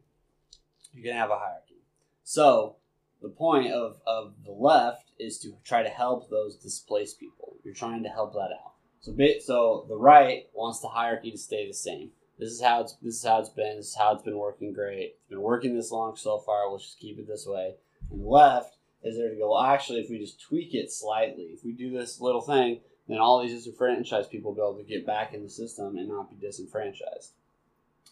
[0.92, 1.82] you're gonna have a hierarchy.
[2.24, 2.76] So
[3.22, 7.56] the point of, of the left is to try to help those displaced people.
[7.64, 8.72] You're trying to help that out.
[9.00, 12.10] So bit so the right wants the hierarchy to stay the same.
[12.38, 13.76] This is how it's this is how it's been.
[13.76, 15.16] This is how it's been working great.
[15.20, 16.68] It's been working this long so far.
[16.68, 17.74] We'll just keep it this way.
[18.10, 19.52] And the left is there to go.
[19.52, 22.80] Well, actually, if we just tweak it slightly, if we do this little thing,
[23.10, 26.08] then all these disenfranchised people will be able to get back in the system and
[26.08, 27.32] not be disenfranchised.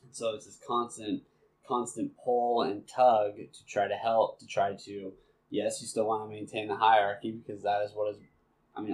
[0.03, 1.23] And so it's this constant
[1.69, 5.13] constant pull and tug to try to help to try to
[5.51, 8.17] yes you still want to maintain the hierarchy because that is what is
[8.75, 8.93] i mean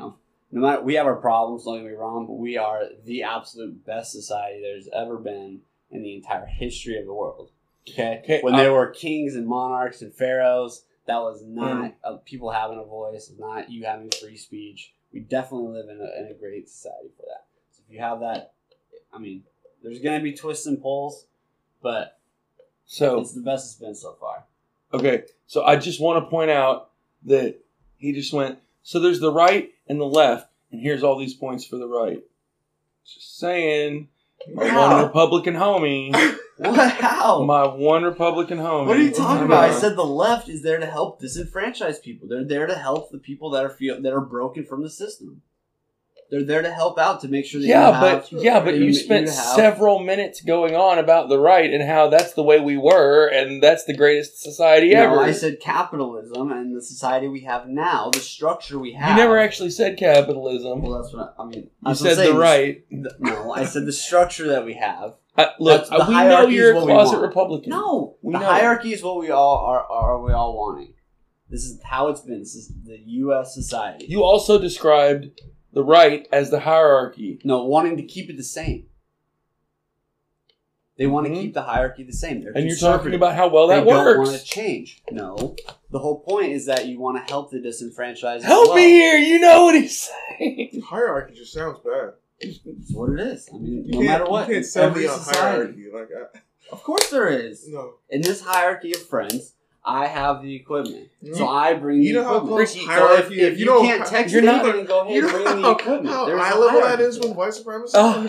[0.50, 3.86] no matter we have our problems don't get me wrong but we are the absolute
[3.86, 5.60] best society there's ever been
[5.92, 7.50] in the entire history of the world
[7.88, 12.16] okay, Okay, when uh, there were kings and monarchs and pharaohs that was not uh,
[12.24, 16.28] people having a voice not you having free speech we definitely live in a, in
[16.30, 18.52] a great society for that so if you have that
[19.12, 19.42] i mean
[19.82, 21.24] there's going to be twists and pulls
[21.82, 22.18] but
[22.86, 24.44] So it's the best it's been so far.
[24.92, 26.90] Okay, so I just want to point out
[27.24, 27.58] that
[27.98, 28.58] he just went.
[28.82, 32.22] So there's the right and the left, and here's all these points for the right.
[33.06, 34.08] Just saying,
[34.52, 34.96] my How?
[34.96, 36.12] one Republican homie,
[36.56, 36.92] What?
[36.92, 37.42] How?
[37.44, 38.86] my one Republican home.
[38.86, 39.64] What are you talking about?
[39.70, 42.28] I said the left is there to help disenfranchise people.
[42.28, 45.42] They're there to help the people that are feel that are broken from the system.
[46.30, 48.74] They're there to help out to make sure that Yeah, you have, but yeah, but
[48.76, 52.42] you you spent have- several minutes going on about the right and how that's the
[52.42, 55.20] way we were, and that's the greatest society you ever.
[55.20, 59.10] I said capitalism and the society we have now, the structure we have.
[59.10, 60.82] you never actually said capitalism.
[60.82, 61.68] Well, that's what I, I mean.
[61.86, 62.84] you said the right.
[62.90, 65.16] The- no, I said the structure that we have.
[65.36, 67.18] I, look, That's- the we know you're a closet.
[67.18, 67.70] Republican.
[67.70, 68.46] No, We the know.
[68.46, 70.22] hierarchy is what we all are, are.
[70.22, 70.94] We all wanting.
[71.50, 72.38] This is how it's been.
[72.40, 73.54] This is the U.S.
[73.54, 74.06] society.
[74.08, 75.40] You also described
[75.72, 77.40] the right as the hierarchy.
[77.44, 78.86] No, wanting to keep it the same.
[80.96, 81.40] They want to Mhm.
[81.40, 82.40] keep the hierarchy the same.
[82.40, 85.02] They're And you're talking about how well that they don't want to change.
[85.10, 85.56] No,
[85.90, 88.44] the whole point is that you want to help the disenfranchised.
[88.44, 88.76] as Help well.
[88.76, 89.16] me here.
[89.18, 90.08] You know what he's
[90.38, 90.82] saying.
[90.86, 92.12] Hierarchy just sounds bad.
[92.40, 92.60] It's
[92.92, 93.48] what it is.
[93.52, 95.38] I mean, You no matter what, you can't sell every me on society.
[95.40, 95.84] hierarchy.
[95.92, 96.38] Like, I,
[96.72, 97.68] Of course, there is.
[97.68, 97.94] no.
[98.10, 99.52] In this hierarchy of friends,
[99.86, 102.56] I have the equipment, You- so I bring you the know how equipment.
[102.56, 104.64] close Ricky, hierarchy- so if, if you you, know can't how- text you're me, not-
[104.64, 106.08] then go ahead You and know bring the how, equipment.
[106.08, 107.92] how There's a eye level that is hierarchy with white supremacy?
[107.96, 108.22] Oh.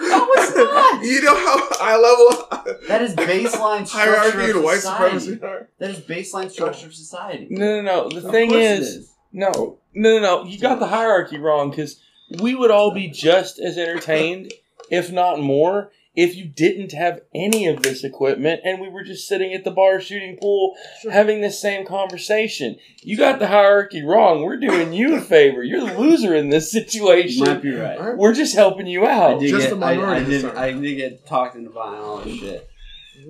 [0.00, 1.04] No, it's not.
[1.04, 5.18] you know how eye level That is baseline structure hierarchy of and white society.
[5.18, 5.66] supremacy?
[5.78, 7.48] That is baseline structure of society.
[7.50, 8.08] No, no, no.
[8.20, 9.50] The Of thing is, it is, no,
[9.92, 10.44] no, no, no.
[10.44, 12.00] You got the hierarchy wrong because
[12.40, 14.52] we would all be just as entertained,
[14.90, 19.28] if not more, if you didn't have any of this equipment and we were just
[19.28, 20.74] sitting at the bar shooting pool
[21.12, 22.76] having this same conversation.
[23.02, 24.42] You got the hierarchy wrong.
[24.42, 25.62] We're doing you a favor.
[25.62, 27.60] You're the loser in this You might situation.
[27.60, 28.16] be right.
[28.16, 29.40] We're just helping you I out.
[29.40, 30.56] did, Just get, the I, I, minority did, this time.
[30.58, 32.68] I did get talked into buying all this shit.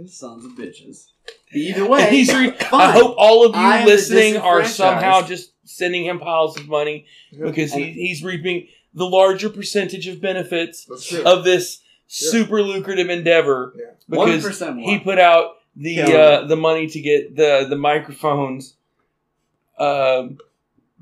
[0.06, 1.06] Sons of bitches.
[1.52, 2.80] Either way, he's re- fine.
[2.80, 7.06] I hope all of you I listening are somehow just sending him piles of money
[7.32, 7.46] Yeah.
[7.46, 10.88] because he, he's reaping the larger percentage of benefits
[11.24, 13.84] of this super lucrative endeavor Yeah.
[14.08, 18.74] because percent he put out the Killing uh, the money to get the the microphones
[19.78, 20.38] um,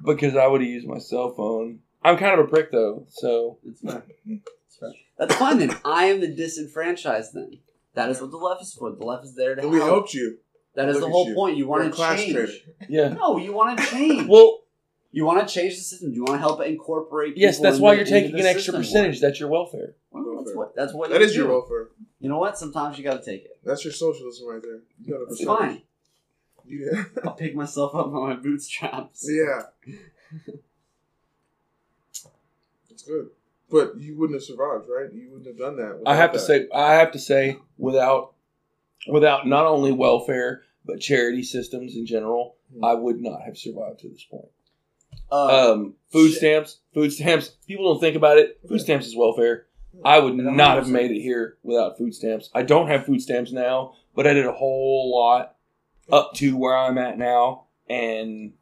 [0.05, 1.79] because I would have used my cell phone.
[2.03, 4.03] I'm kind of a prick though, so It's fair.
[4.27, 4.93] It's fair.
[5.19, 5.77] That's fine then.
[5.85, 7.59] I am the disenfranchised then.
[7.95, 8.91] That is what the left is for.
[8.91, 9.91] The left is there to And we help.
[9.91, 10.39] helped you.
[10.75, 11.35] That is Look the whole you.
[11.37, 11.57] point.
[11.57, 12.33] You You're want to change.
[12.35, 12.53] traitor.
[12.89, 13.09] yeah.
[13.11, 14.27] No, you want to change.
[14.27, 14.64] Well,
[15.15, 16.13] you want to change the system.
[16.13, 17.37] You want to help incorporate.
[17.37, 19.21] yes, people that's why into- you're taking an extra percentage.
[19.21, 19.29] more.
[19.29, 19.95] That's your welfare.
[20.11, 20.75] Well, that's what.
[20.77, 21.11] That's what.
[21.11, 21.89] That you is your welfare.
[22.21, 22.59] You know what?
[22.59, 23.59] Sometimes you got to take it.
[23.65, 24.81] That's your socialism right there.
[25.03, 25.25] You got to.
[25.31, 25.59] It's percentage.
[25.59, 25.83] fine.
[26.67, 27.05] Yeah.
[27.25, 29.29] I'll pick myself up by my bootstraps.
[29.31, 29.63] yeah.
[32.91, 33.29] It's good.
[33.71, 35.13] But you wouldn't have survived, right?
[35.13, 36.03] You wouldn't have done that.
[36.07, 38.33] I have without to say, I have to say, without,
[39.09, 42.85] without not only welfare but charity systems in general, Hmm.
[42.85, 44.49] I would not have survived to this point.
[45.31, 46.39] Uh, Um, food shit.
[46.39, 47.49] stamps, food stamps.
[47.67, 48.59] People don't think about it.
[48.69, 49.67] Food stamps is welfare.
[50.05, 52.51] I would not have made it here without food stamps.
[52.55, 55.55] I don't have food stamps now, but I did a whole lot
[56.13, 58.55] up to where I'm at now, and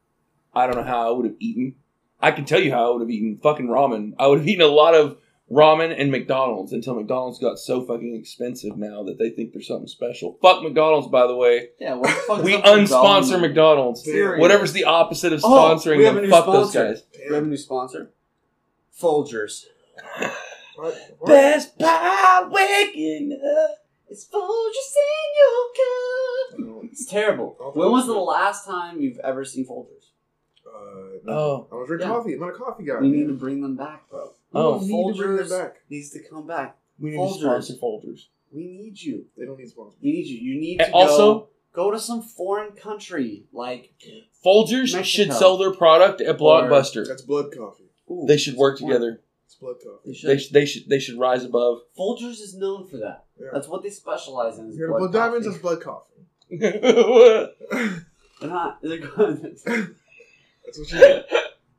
[0.54, 1.76] I don't know how I would have eaten.
[2.20, 4.12] I can tell you how I would have eaten fucking ramen.
[4.18, 5.16] I would have eaten a lot of
[5.52, 9.86] ramen and McDonald's until McDonald's got so fucking expensive now that they think there's something
[9.86, 10.38] special.
[10.40, 11.68] Fuck McDonald's, by the way.
[11.78, 12.42] yeah, what the fuck?
[12.42, 14.06] We is up unsponsor McDonald's?
[14.06, 14.40] McDonald's.
[14.40, 17.02] Whatever's the opposite of Oh, sponsoring we have a them, new fuck those guys.
[17.28, 18.12] We have a new sponsor.
[18.98, 19.64] Folgers.
[20.76, 20.94] What?
[21.18, 21.28] What?
[21.28, 23.78] Best pie waking up.
[24.08, 26.58] It's Folgers in your cup.
[26.58, 26.80] No.
[26.84, 27.56] It's terrible.
[27.60, 30.10] Oh, When was the last time you've ever seen Folgers?
[30.66, 31.32] Uh, no.
[31.32, 31.68] Oh.
[31.70, 32.08] I don't drink Yeah.
[32.08, 32.32] coffee.
[32.34, 33.00] I'm not a coffee guy.
[33.00, 34.32] We need to bring them back, bro.
[34.54, 34.78] Oh.
[34.78, 35.76] We need to bring them Folgers back.
[35.90, 36.76] needs to come back.
[36.98, 37.32] We need Folgers.
[37.34, 38.20] to sponsor Folgers.
[38.52, 39.24] We need you.
[39.36, 39.98] They don't need sponsors.
[40.02, 40.38] We need you.
[40.38, 43.92] You need And to also, go, go to some foreign country like
[44.44, 45.02] Folgers Mexico.
[45.02, 47.06] should sell their product at Or- Blockbuster.
[47.08, 47.84] That's blood coffee.
[48.10, 49.22] ooh, They should work some together.
[49.46, 50.10] It's blood coffee.
[50.10, 50.28] They should.
[50.28, 51.80] They, sh- they should they should rise above.
[51.98, 53.24] Folgers is known for that.
[53.40, 53.48] Yeah.
[53.52, 54.68] That's what they specialize in.
[54.68, 55.46] Is You're blood blood diamonds.
[55.46, 55.58] coffee.
[55.58, 56.08] That's blood coffee.
[58.40, 58.78] They're not.
[58.82, 59.42] They're good.
[59.64, 61.28] That's what you get.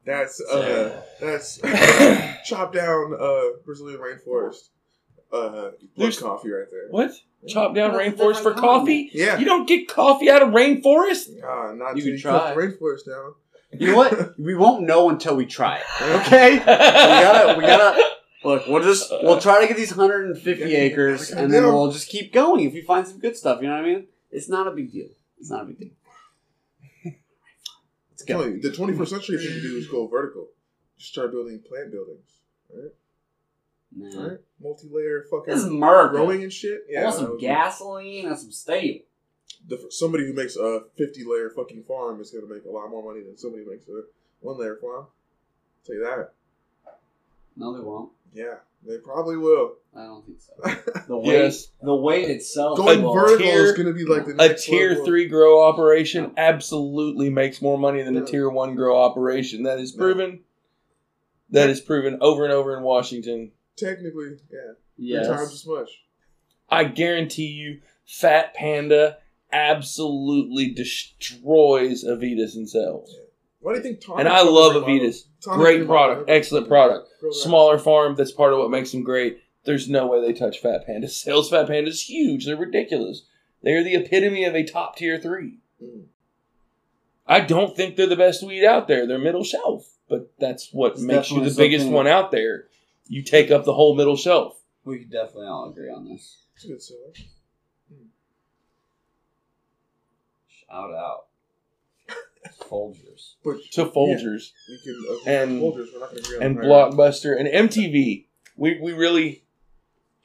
[0.05, 1.59] That's uh, that's
[2.45, 4.69] chopped down uh Brazilian rainforest.
[5.31, 6.87] Uh, There's- coffee right there.
[6.89, 7.11] what?
[7.47, 9.09] Chop down That's rainforest for different coffee?
[9.13, 9.37] Yeah.
[9.37, 11.29] You don't get coffee out of rainforest?
[11.43, 12.53] Ah, not You till could you try.
[12.53, 13.33] the rainforest down.
[13.77, 14.39] You know what?
[14.39, 15.83] We won't know until we try it.
[16.21, 16.53] Okay.
[16.53, 17.57] we gotta.
[17.59, 18.01] We gotta.
[18.45, 22.07] Look, we'll just we'll try to get these 150 Yeah, acres, and then we'll just
[22.09, 23.61] keep going if we find some good stuff.
[23.61, 24.07] You know what I mean?
[24.31, 25.07] It's not a big deal.
[25.39, 25.89] It's not a big deal.
[28.23, 28.43] Let's I'm go.
[28.43, 28.69] telling you, the
[29.03, 30.47] 21st century thing to do is go vertical.
[30.97, 32.39] Just start building plant buildings.
[33.95, 34.27] Nah.
[34.27, 34.37] Right?
[34.61, 36.15] Multi-layer fucking This is America.
[36.15, 36.81] growing and shit.
[36.89, 37.03] I Yeah.
[37.03, 38.99] want some gasoline and some steel.
[39.67, 42.89] the, somebody who makes a 50 layer fucking farm is going to make a lot
[42.89, 44.01] more money than somebody who makes a
[44.41, 45.05] one layer farm.
[45.05, 46.31] I'll tell you that.
[47.55, 48.11] No, they won't.
[48.33, 48.55] Yeah,
[48.85, 49.73] they probably will.
[49.95, 50.53] I don't think so.
[51.07, 51.67] The weight, Yes.
[51.81, 52.77] the weight itself.
[52.77, 55.05] Going vertical tier- is going to be like the A next tier level.
[55.05, 59.63] three grow operation absolutely makes more money than a tier one grow operation.
[59.63, 59.99] That is Yeah.
[59.99, 60.39] proven.
[61.51, 63.51] That is proven over and over in Washington.
[63.75, 64.71] Technically, yeah.
[64.97, 65.27] Yes.
[65.27, 65.89] Three times as much.
[66.69, 69.17] I guarantee you, Fat Panda
[69.51, 73.15] absolutely destroys Avitas in sales.
[73.63, 74.19] Why do you think Tom?
[74.19, 75.23] And I love Avitas.
[75.41, 77.09] Great product, excellent product.
[77.31, 79.41] Smaller farm, that's part of what makes them great.
[79.63, 81.07] There's no way they touch Fat Panda.
[81.09, 82.45] Sales Fat Panda is huge.
[82.45, 83.23] They're ridiculous.
[83.61, 85.59] They're the epitome of a top tier three.
[85.81, 86.03] Mm.
[87.25, 89.07] I don't think they're the best weed out there.
[89.07, 92.65] They're middle shelf, but that's what It's makes you the biggest one out there.
[93.07, 94.59] You take up the whole middle shelf.
[94.83, 96.43] We could definitely all agree on this.
[96.55, 97.13] It's a good seller.
[100.49, 101.27] Shout out.
[102.59, 103.33] Folgers.
[103.43, 105.87] But To Folgers we can uh, okay, And- Folgers.
[105.93, 108.25] We're not going to agree on and the Blockbuster and MTV.
[108.57, 109.43] We we really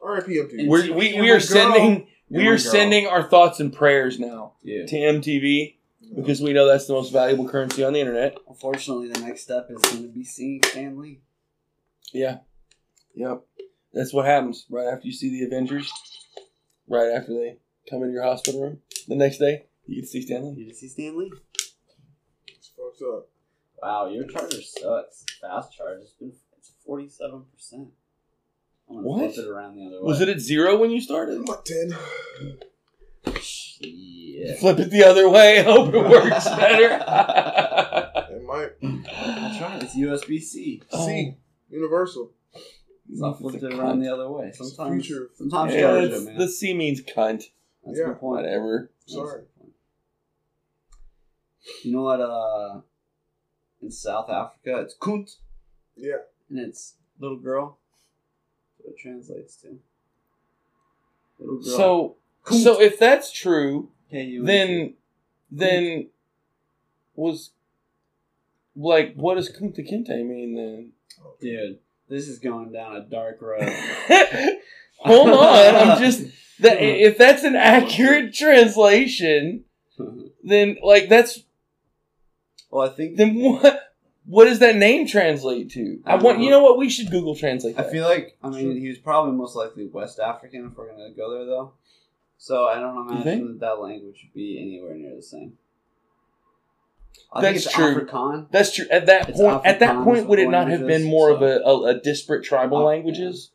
[0.03, 0.33] R.I.P.
[0.37, 0.69] MTV.
[0.69, 4.53] We're, we you're we are sending You're we are sending our thoughts and prayers now
[4.63, 4.87] Yeah.
[4.87, 5.77] to MTV
[6.15, 8.37] because we know that's the most valuable currency on the internet.
[8.49, 11.21] Unfortunately, the next step is going to be seeing Stan Lee.
[12.13, 12.39] Yeah.
[13.15, 13.43] Yep.
[13.93, 15.91] That's what happens right after you see the Avengers.
[16.89, 17.59] Right after they
[17.91, 18.79] come into your hospital room.
[19.09, 20.63] The next day, you get to see Stan Lee.
[20.63, 21.33] You just see Stan Lee?
[22.99, 23.29] It's fucked up.
[23.83, 25.25] Wow, your charger sucks.
[25.41, 26.01] Fast charge.
[26.03, 27.89] It's been it's forty seven percent.
[28.87, 29.35] What?
[29.35, 30.07] flip it around the other way.
[30.09, 31.37] Was it at zero when you started?
[31.39, 33.39] I'm 10.
[33.41, 34.59] Shit.
[34.59, 35.63] Flip it the other way.
[35.63, 36.95] Hope it works better.
[38.31, 38.71] It might.
[38.81, 39.83] That's right.
[39.83, 40.83] It's USB C.
[40.93, 41.07] Oh.
[41.07, 41.37] C.
[41.71, 42.33] Universal.
[43.15, 44.53] So I flipped it around the other way.
[44.55, 45.29] Sometimes, future.
[45.37, 46.39] sometimes Yeah, charge it, man.
[46.39, 47.45] the C means cunt.
[47.85, 48.11] That's Yeah.
[48.13, 48.43] a point.
[48.43, 48.91] Whatever.
[49.01, 49.43] That's a Sorry.
[49.59, 49.73] point.
[51.85, 52.21] You know what?
[52.21, 52.81] Uh,
[53.83, 55.37] in South Africa, it's kunt,
[55.97, 56.19] Yeah.
[56.51, 57.79] and it's little girl.
[58.79, 59.79] That's what it translates to.
[61.39, 61.77] Little girl.
[61.77, 62.63] So, Kunt.
[62.63, 64.47] so if that's true, K-U-N-T.
[64.47, 64.95] then,
[65.51, 66.09] then
[67.15, 67.51] was
[68.77, 70.93] like, what does Kunta Kinte mean then?
[71.41, 73.63] dude, this is going down a dark road.
[75.01, 76.23] Hold on, I'm just
[76.61, 79.65] that if that's an accurate translation,
[80.45, 81.41] then like that's
[82.71, 83.93] well, I think then what
[84.27, 86.01] what does that name translate to?
[86.05, 87.93] I want you know what we should Google translate I that.
[87.93, 91.33] feel like I mean he was probably most likely West African if we're gonna go
[91.35, 91.73] there though.
[92.37, 95.55] So I don't imagine that that language would be anywhere near the same.
[97.33, 98.07] I That's think it's true.
[98.07, 98.47] Afrikaan.
[98.51, 98.87] That's true.
[98.91, 101.57] At that It's point, at that point, would it not have been more of a,
[101.65, 103.51] a, a disparate tribal languages?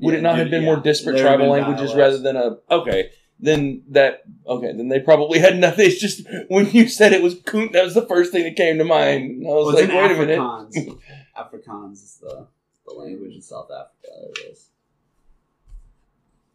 [0.00, 0.66] Would Yeah, it not dude, have been yeah.
[0.74, 1.96] more disparate There tribal languages dialects.
[1.96, 3.10] rather than a okay?
[3.40, 5.86] Then that okay, then they probably had nothing.
[5.86, 8.78] It's just when you said it was coon, that was the first thing that came
[8.78, 9.44] to mind.
[9.46, 10.38] I was Well, like, it's in wait a minute.
[10.38, 10.98] Afrikaans.
[11.38, 12.46] Afrikaans is the,
[12.86, 14.30] the language in South Africa.
[14.30, 14.66] It is.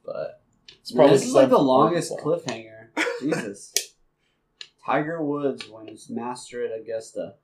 [0.05, 0.41] But
[0.81, 2.87] It's probably this is like the something- longest cliffhanger.
[3.21, 3.73] Jesus.
[4.85, 7.35] Tiger Woods wins master at Augusta.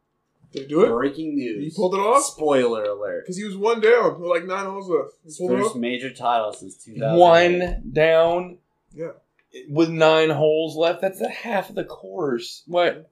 [0.52, 0.90] Did he do it?
[0.90, 1.64] Breaking news.
[1.64, 2.24] He pulled it off?
[2.24, 3.24] Spoiler alert.
[3.24, 4.20] Because he was one down.
[4.20, 5.14] with Like nine holes left.
[5.24, 5.76] He His pulled it first off?
[5.78, 7.18] major title since 2000.
[7.18, 8.58] One down
[8.94, 9.12] Yeah.
[9.70, 11.02] With nine holes left.
[11.02, 12.64] That's a half of the course.
[12.68, 13.10] What?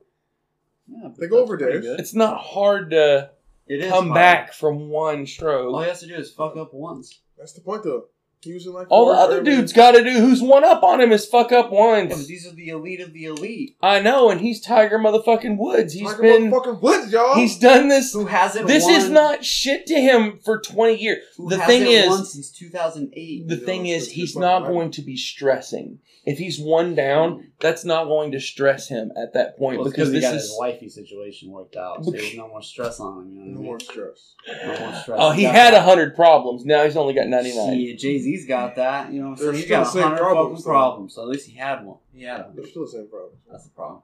[0.87, 1.95] Yeah, They go over that's days.
[1.99, 3.29] It's not hard to
[3.67, 4.15] It is come hard.
[4.15, 5.65] back from one stroke.
[5.67, 5.83] All stroke.
[5.83, 7.19] he has to do is fuck up once.
[7.37, 8.05] That's the point, though.
[8.41, 10.83] He was in like All the other or- dudes got to do who's one up
[10.83, 13.75] on him is fuck up Yeah, but these are the elite of the elite.
[13.81, 15.93] I know, and he's Tiger motherfucking Woods.
[15.93, 17.35] He's Tiger been motherfucking Woods, y'all.
[17.35, 18.13] he's done this.
[18.13, 21.23] Who hasn't This won, is not shit to him for twenty years.
[21.35, 23.47] who the thing is- won since 2008.
[23.47, 24.71] The You know, thing is, he's not right.
[24.71, 25.99] going to be stressing.
[26.25, 30.09] If he's one down, that's not going to stress him at that point Well, because
[30.09, 30.41] he this got is.
[30.43, 33.31] his wifey situation worked out, so there's no more stress on him.
[33.33, 34.35] You know no what I more stress.
[34.45, 35.17] No more stress.
[35.21, 36.65] Oh, he got had a hundred problems.
[36.65, 37.79] Now he's only got ninety nine.
[37.79, 39.11] Yeah, Jay Z's got that.
[39.13, 39.67] You know, what I'm saying?
[39.67, 40.69] They're got the a hundred problems, fucking though.
[40.79, 41.13] problems.
[41.13, 41.97] So at least he had one.
[42.13, 43.31] He had a They're still the same problem.
[43.49, 44.01] That's the problem.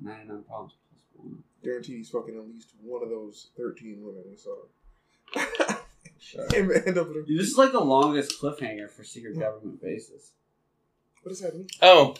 [0.00, 1.42] Ninety nine problems plus one.
[1.62, 4.54] Guaranteed he's fucking at least one of those 13 women we saw.
[6.18, 6.46] Sure.
[6.54, 10.32] End up with a- Dude, this is like the longest cliffhanger for secret government bases.
[11.22, 11.68] What does that mean?
[11.82, 12.14] Oh,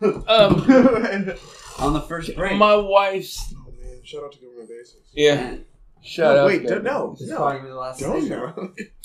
[0.02, 0.24] um,
[1.78, 2.56] On the first break.
[2.56, 5.00] my wife's Oh man, shout out to government bases.
[5.12, 5.34] yeah.
[5.36, 5.64] Man,
[6.02, 6.46] Shout No, out.
[6.46, 6.92] wait, to don't- them.
[6.92, 7.10] no.
[7.18, 8.90] This is probably the last Don't thing.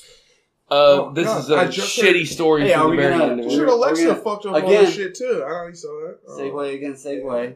[0.68, 2.90] Uh, Oh, this God, is a I just shitty heard- story Hey, for are the
[2.90, 5.44] we very gonna- Sure, Alexa gonna- fucked up all again- this shit too.
[5.46, 6.20] I know you saw that.
[6.28, 7.56] Oh, Segue again, segue.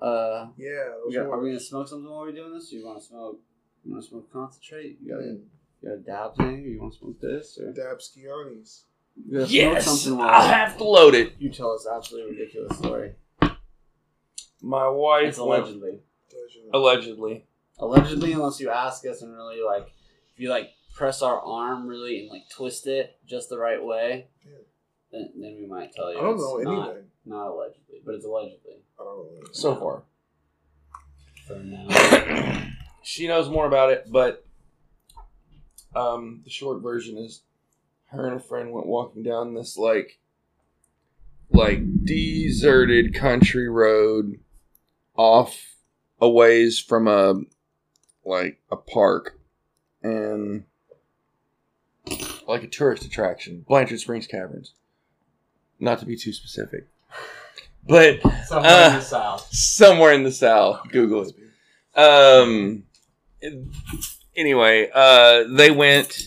[0.00, 0.94] Uh, Yeah.
[1.06, 2.72] we got, are we gonna smoke something while we're doing this?
[2.72, 3.40] Or you want to smoke?
[3.84, 4.96] You want to smoke concentrate?
[5.02, 5.40] You got a, Mm,
[5.82, 6.64] you got a dab thing?
[6.64, 7.58] Or you want to smoke this?
[7.58, 8.84] Or Dab Skianis.
[9.28, 11.32] you Yes, smoke something while I'll have to load it.
[11.38, 13.12] you tell us absolutely ridiculous story.
[14.62, 16.00] My wife It's went allegedly.
[16.72, 17.46] allegedly.
[17.78, 19.86] Allegedly, unless you ask us and really like,
[20.34, 24.28] if you like press our arm really and like twist it just the right way,
[24.44, 24.58] Yeah.
[25.12, 26.18] then, then we might tell you.
[26.18, 27.04] I don't it's know not, anything.
[27.26, 29.54] Not allegedly, but it's allegedly I don't know anything.
[29.54, 30.02] So far,
[31.46, 32.66] for now.
[33.02, 34.46] she knows more about it, but
[35.94, 37.42] um, the short version is
[38.06, 40.18] her and a friend went walking down this like
[41.50, 44.38] like deserted country road
[45.14, 45.74] off
[46.20, 47.40] a ways from a
[48.26, 49.38] like a park
[50.02, 50.64] and
[52.46, 54.74] like a tourist attraction blanchard springs caverns
[55.80, 56.86] not to be too specific
[57.88, 59.48] but Somewhere Uh, in the south.
[59.52, 61.34] somewhere in the south google it
[61.98, 62.82] um.
[64.36, 66.26] Anyway, uh, they went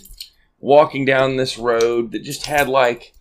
[0.60, 3.14] walking down this road that just had like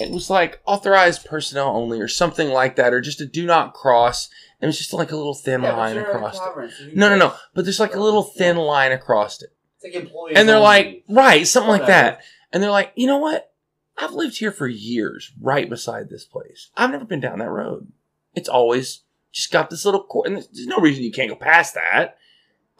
[0.00, 3.74] it was like authorized personnel only or something like that, or just a do not
[3.74, 4.30] cross.
[4.62, 6.96] And it was just like a little thin line across it.
[6.96, 7.34] No, no, no.
[7.52, 9.50] But there's like a little thin line across it,
[9.80, 10.36] It's like employees.
[10.38, 12.20] and they're like, right, something like that.
[12.52, 13.52] And they're like, you know what?
[13.98, 16.70] I've lived here for years, right beside this place.
[16.76, 17.90] I've never been down that road.
[18.36, 19.02] It's always
[19.32, 22.16] just got this little court, and there's, there's no reason you can't go past that.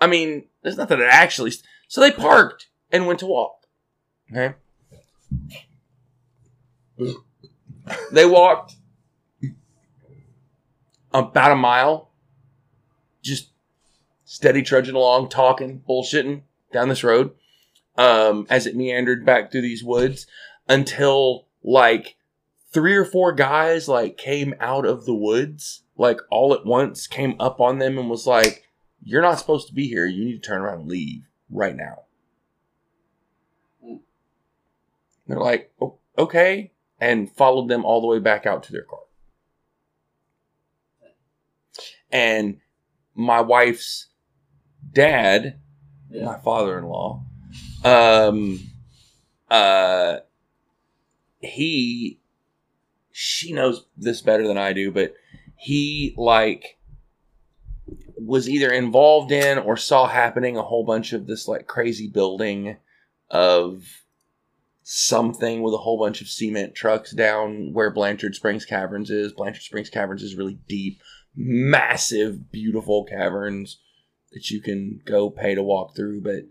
[0.01, 1.51] I mean, there's nothing that actually.
[1.89, 3.67] So they parked and went to walk.
[4.31, 4.55] Okay.
[8.13, 8.77] They walked
[11.15, 12.11] about a mile,
[13.23, 13.51] just
[14.25, 16.43] steady trudging along, talking, bullshitting
[16.73, 17.33] down this road
[17.97, 20.27] um, as it meandered back through these woods
[20.69, 22.17] until like
[22.73, 27.37] three or four guys like came out of the woods like all at once came
[27.39, 28.65] up on them and was like
[29.05, 30.07] you're not supposed to be here.
[30.07, 32.03] You need to turn around and leave right now.
[35.27, 39.01] They're like "O- okay and followed them all the way back out to their car
[42.13, 42.59] and
[43.15, 44.09] my wife's
[44.93, 45.59] dad
[46.11, 46.25] Yeah.
[46.25, 47.23] my father-in-law
[47.85, 48.61] um
[49.51, 50.19] uh
[51.41, 52.21] he
[53.11, 55.15] she knows this better than i do but
[55.57, 56.79] he like
[58.17, 62.77] was either involved in or saw happening a whole bunch of this like crazy building
[63.31, 63.85] of
[64.85, 69.33] something with a whole bunch of cement trucks down where Blanchard Springs Caverns is.
[69.33, 71.01] Blanchard Springs Caverns is really deep,
[71.37, 73.79] massive, beautiful caverns
[74.33, 76.45] that you can go pay to walk through, but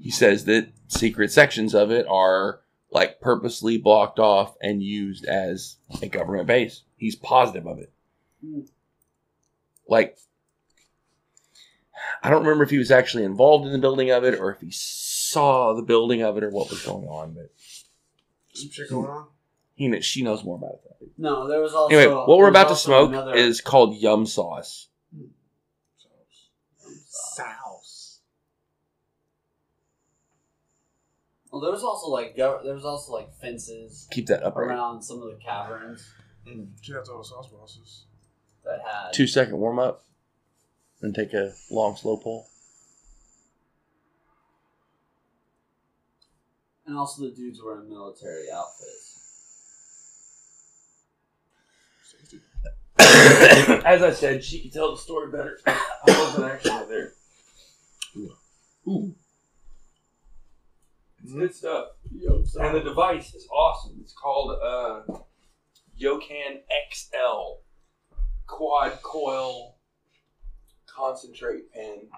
[0.00, 2.60] he says that secret sections of it are
[2.90, 6.82] like purposely blocked off and used as a government base.
[6.96, 7.92] He's positive of it.
[9.88, 10.16] Like
[12.22, 14.60] I don't remember if he was actually involved in the building of it or if
[14.60, 17.50] he saw the building of it or what was going on, but
[18.54, 19.28] Some shit going on.
[19.76, 20.80] He kn- she knows more about it.
[20.84, 21.10] Than I do.
[21.18, 21.94] No, there was also.
[21.94, 24.88] Anyway, what we're about to smoke another- is called yum sauce.
[25.14, 25.26] Hmm.
[27.08, 28.20] Sauce.
[31.52, 35.22] Well, there was also like there was also like fences Keep that up around some
[35.22, 36.04] of the caverns
[36.82, 38.04] Shout out to all the sauce bosses.
[38.64, 39.12] that had.
[39.12, 40.04] Two second warm up,
[41.02, 42.46] and take a long slow pull.
[46.86, 49.15] And also the dudes were in military outfits.
[53.84, 55.58] As I said, she can tell the story better.
[55.66, 57.12] I wasn't actually there.
[58.88, 59.14] Ooh.
[61.22, 61.88] It's good stuff.
[62.10, 63.98] And the device is awesome.
[64.00, 65.02] It's called uh,
[66.00, 66.60] Yocan
[66.92, 67.62] XL
[68.46, 69.76] Quad Coil
[70.86, 72.08] Concentrate Pen.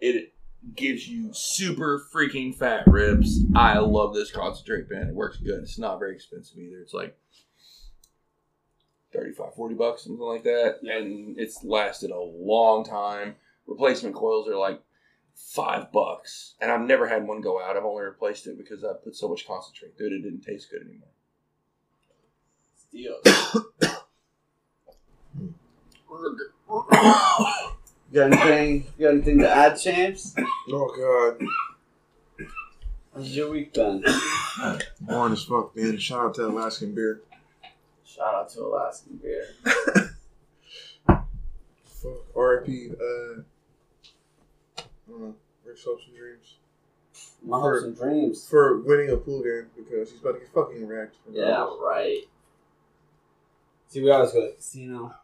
[0.00, 0.34] It
[0.74, 3.40] gives you super freaking fat ribs.
[3.54, 5.08] I love this concentrate pen.
[5.08, 5.62] It works good.
[5.62, 6.78] It's not very expensive either.
[6.80, 7.16] It's like
[9.12, 10.78] 35, 40 bucks, something like that.
[10.82, 13.36] And it's lasted a long time.
[13.66, 14.80] Replacement coils are like
[15.34, 16.54] five bucks.
[16.60, 17.76] And I've never had one go out.
[17.76, 20.70] I've only replaced it because I put so much concentrate through it, it didn't taste
[20.70, 21.08] good anymore.
[22.76, 23.96] Steals.
[26.74, 27.72] Oh
[28.12, 28.86] You got anything?
[28.98, 30.34] You got anything to add, champs?
[30.68, 32.46] Oh God.
[33.14, 34.04] How's your week been?
[35.00, 35.98] Boring as fuck, man.
[35.98, 37.22] Shout out to Alaskan beer.
[38.14, 39.46] Shout out to Alaskan Beer.
[41.06, 41.26] Fuck.
[42.36, 42.90] R.I.P.
[42.90, 43.40] Uh,
[44.78, 45.34] I don't know.
[45.64, 46.54] Rick's hopes and dreams
[47.44, 48.46] My hopes and dreams.
[48.48, 51.16] for winning a pool game because he's about to get fucking wrecked.
[51.30, 52.22] Yeah, right.
[53.88, 55.14] See, we always go to the casino.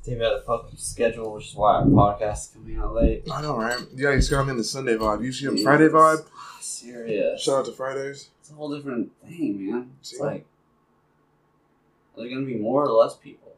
[0.00, 3.22] See, we had a fucking schedule, which is why our podcast is coming out late.
[3.32, 3.78] I know, right?
[3.94, 5.22] Yeah, he's got me in the Sunday vibe.
[5.24, 6.24] You see him Friday vibe?
[6.60, 7.40] Serious.
[7.42, 8.30] Shout out to Fridays.
[8.40, 9.90] It's a whole different thing, man.
[10.00, 10.22] It's See?
[10.22, 10.46] like,
[12.16, 13.52] are there gonna be more or less people?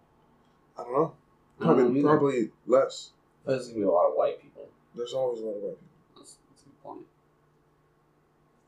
[0.79, 1.13] I don't know.
[1.61, 3.11] I don't know Probably, less.
[3.45, 4.69] But There's gonna be a lot of white people.
[4.97, 6.17] There's always a lot of white people.
[6.17, 7.01] That's, that's a good point.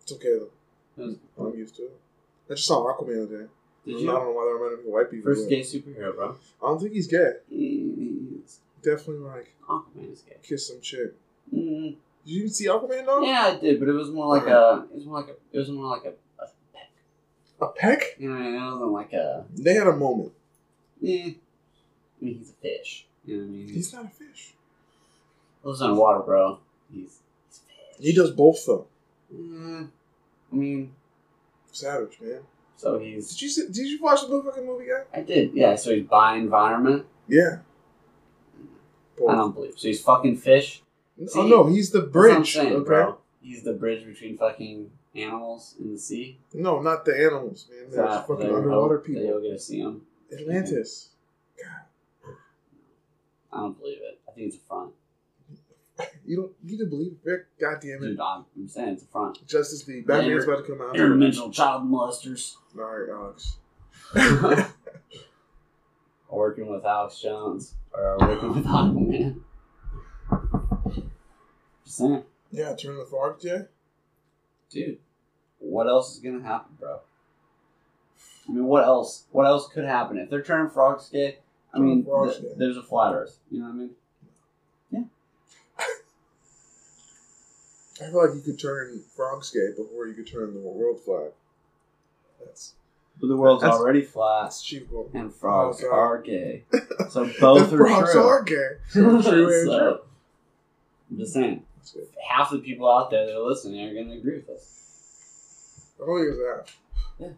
[0.02, 0.48] It's okay though.
[0.96, 1.52] That was a good point.
[1.54, 1.96] I'm used to it.
[2.50, 3.50] I just saw Aquaman the other day.
[3.86, 4.06] Did I you?
[4.06, 5.32] don't know why they're running white people.
[5.32, 6.36] First gay superhero, bro.
[6.62, 7.32] I don't think he's gay.
[7.48, 10.36] He's Definitely like Aquaman is gay.
[10.42, 11.14] kiss some chick.
[11.52, 13.22] Mm, Did you even see Aquaman though?
[13.22, 14.84] yeah, I did, but it was more like a.
[14.92, 15.36] It was more like a.
[15.56, 16.12] It was more like a.
[17.60, 18.16] a peck.
[18.18, 19.44] You know, it wasn't like a.
[19.54, 20.32] They had a moment.
[21.00, 21.24] Yeah.
[21.24, 23.06] I mean, he's a fish.
[23.24, 23.68] You know what I mean?
[23.68, 24.54] He's not a fish.
[25.62, 26.58] lives on water, bro.
[26.92, 27.20] He's.
[27.48, 28.06] he's a fish.
[28.06, 28.86] He does both though.
[29.34, 29.88] Mm,
[30.52, 30.92] I mean,
[31.72, 32.40] Savage man.
[32.76, 33.30] so he's.
[33.32, 35.02] Did you see, did you watch the motherfucking movie guy?
[35.18, 35.74] I did, yeah.
[35.76, 37.06] So he's by environment.
[37.28, 37.58] Yeah.
[39.28, 39.74] I don't believe.
[39.78, 40.82] So he's fucking fish.
[41.34, 42.52] oh no, he's the That's what I'm bridge.
[42.52, 42.84] saying, okay.
[42.84, 43.18] bro.
[43.42, 46.38] He's the bridge between fucking animals in the sea.
[46.52, 47.90] No, not the animals, man.
[47.90, 49.22] There's That- fucking underwater people.
[49.22, 50.06] You'll get to see them.
[50.32, 51.10] Atlantis.
[51.56, 52.34] God.
[53.52, 54.20] I don't believe it.
[54.28, 54.92] I think it's a front.
[56.26, 57.46] You don't you need to believe Rick.
[57.58, 58.08] God damn it.
[58.08, 59.46] Dude, I'm, I'm saying it's a front.
[59.46, 60.06] Justice League.
[60.06, 60.94] Batman's about to come out.
[60.96, 62.56] Interdimensional child molesters.
[62.76, 63.58] Alright, Alex.
[66.30, 69.40] working with Alex Jones or working with Aquaman.
[71.84, 73.62] Just saying, yeah, turn the fog, yeah.
[74.70, 74.98] dude.
[75.70, 77.00] What else is gonna happen, bro?
[78.48, 79.24] I mean, what else?
[79.32, 81.38] What else could happen if they're turning frogs gay?
[81.74, 82.54] I mean, frogs th- gay.
[82.56, 83.38] there's a flat Earth.
[83.50, 83.90] You know what I mean?
[84.90, 85.02] Yeah.
[88.00, 91.32] I feel like you could turn frogs gay before you could turn the world flat.
[92.44, 92.74] That's
[93.20, 95.10] But the world's That's- already flat, that's achievable.
[95.14, 96.64] and frogs Oh, are gay.
[97.10, 98.22] So both the are frogs true.
[98.22, 98.68] are gay.
[98.90, 99.64] True, true, true.
[99.66, 100.00] so,
[101.10, 101.62] I'm just saying,
[102.28, 104.85] half the people out there that are listening are going to agree with us.
[106.00, 106.66] Oh, look at
[107.18, 107.34] that.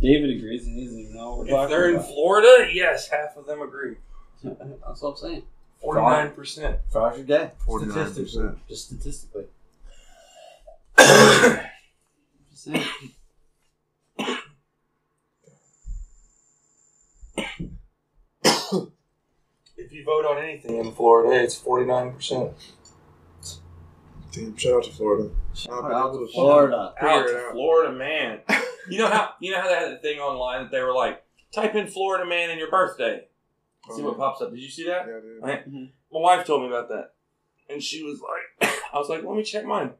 [0.00, 2.08] David agrees, and he doesn't even know what we're If talking they're in about.
[2.08, 3.96] Florida, yes, half of them agree.
[4.44, 5.42] That's what I'm saying.
[5.80, 6.78] Forty-nine percent.
[6.90, 7.50] Frogs are gay.
[7.66, 7.90] 49%.
[8.12, 8.50] Statistically.
[8.68, 9.44] Just statistically.
[10.98, 12.82] Just saying.
[19.76, 22.52] If you vote on anything in Florida, it's forty-nine percent.
[24.36, 25.30] Damn, shout out to Florida.
[25.54, 26.94] Shout I've been out able to to- Florida.
[27.00, 27.48] Out to.
[27.52, 28.40] Florida, man.
[28.88, 31.24] You know how you know how they had the thing online that they were like,
[31.52, 33.26] type in Florida man and your birthday.
[33.96, 34.50] See what pops up.
[34.50, 35.06] Did you see that?
[35.08, 35.42] Yeah, dude.
[35.42, 35.68] Right.
[35.68, 35.90] Mhm.
[36.12, 37.12] My wife told me about that,
[37.68, 39.92] and she was like, I was like, let me check mine.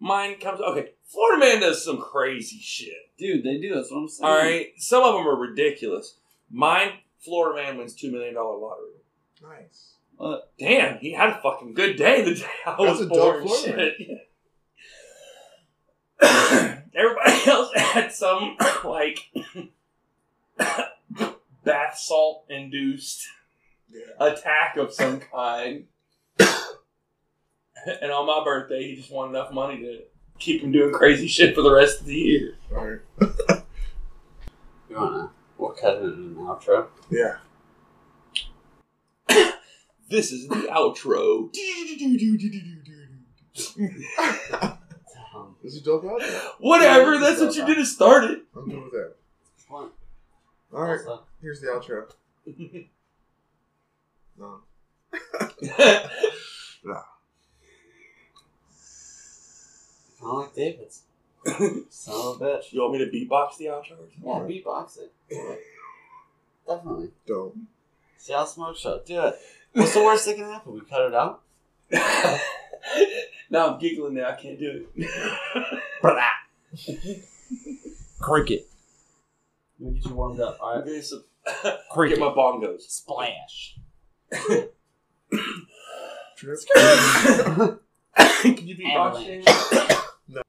[0.00, 0.90] Mine comes okay.
[1.06, 2.94] Florida man does some crazy shit.
[3.18, 3.74] Dude, they do.
[3.74, 4.30] That's what I'm saying.
[4.30, 6.16] All right, some of them are ridiculous.
[6.50, 8.92] Mine, Florida man wins two million dollar lottery.
[9.42, 9.94] Nice.
[10.18, 10.50] What?
[10.58, 13.46] Damn, he had a fucking good day the day I That's was a born.
[13.46, 14.28] Florida Shit.
[16.94, 19.20] Everybody, else had some like
[21.64, 23.26] bath salt induced
[23.90, 24.00] Yeah.
[24.26, 25.84] attack of some kind.
[26.40, 30.00] and on my birthday, he just wanted enough money to
[30.40, 32.56] keep him doing crazy shit for the rest of the year.
[32.72, 33.00] Alright.
[34.90, 35.30] You wanna?
[35.58, 36.86] We'll cut it in an outro.
[37.10, 37.36] Yeah.
[40.08, 41.50] This is the outro.
[45.64, 46.22] Is it dope out?
[46.60, 48.40] Whatever, that's what you did to start it.
[48.56, 49.14] I'm good with that.
[49.68, 49.92] what?
[50.72, 51.00] Alright,
[51.40, 52.10] here's the outro.
[54.38, 54.60] No.
[55.12, 56.08] kind
[60.22, 61.02] of like David's.
[61.90, 62.72] Son of a bitch.
[62.72, 63.96] you want me to beatbox the outro?
[64.22, 65.12] Yeah, beatbox it.
[65.28, 65.60] Do it.
[66.68, 67.10] Definitely.
[67.26, 67.56] Dope.
[68.16, 69.00] Seattle Smoke Show.
[69.04, 69.34] Do it.
[69.78, 70.72] What's the worst that can happen?
[70.74, 71.42] We cut it out.
[73.50, 74.30] now I'm giggling now.
[74.30, 75.08] I can't do it.
[78.20, 78.66] Cricket.
[79.80, 80.58] Let me get you warmed up.
[80.60, 80.86] All I'm right.
[80.86, 81.22] getting some-
[81.92, 82.18] Cricket.
[82.18, 82.80] Get my bongos.
[82.82, 83.76] Splash.
[86.36, 86.58] Trip.
[88.42, 88.96] Can you beatbox?
[88.96, 89.26] Avalanche.
[89.26, 89.46] James?
[90.28, 90.42] No.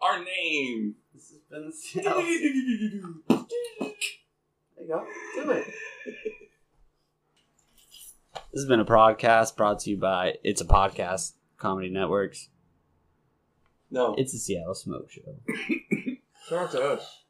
[0.00, 0.94] Our name.
[1.14, 1.72] This has been the
[2.02, 2.20] There
[4.80, 5.04] you go.
[5.34, 5.64] Do it.
[8.52, 12.50] This has been a podcast brought to you by It's a Podcast Comedy Networks.
[13.90, 14.14] No.
[14.18, 15.38] It's a Seattle Smoke Show.
[16.50, 17.21] Shout out to us.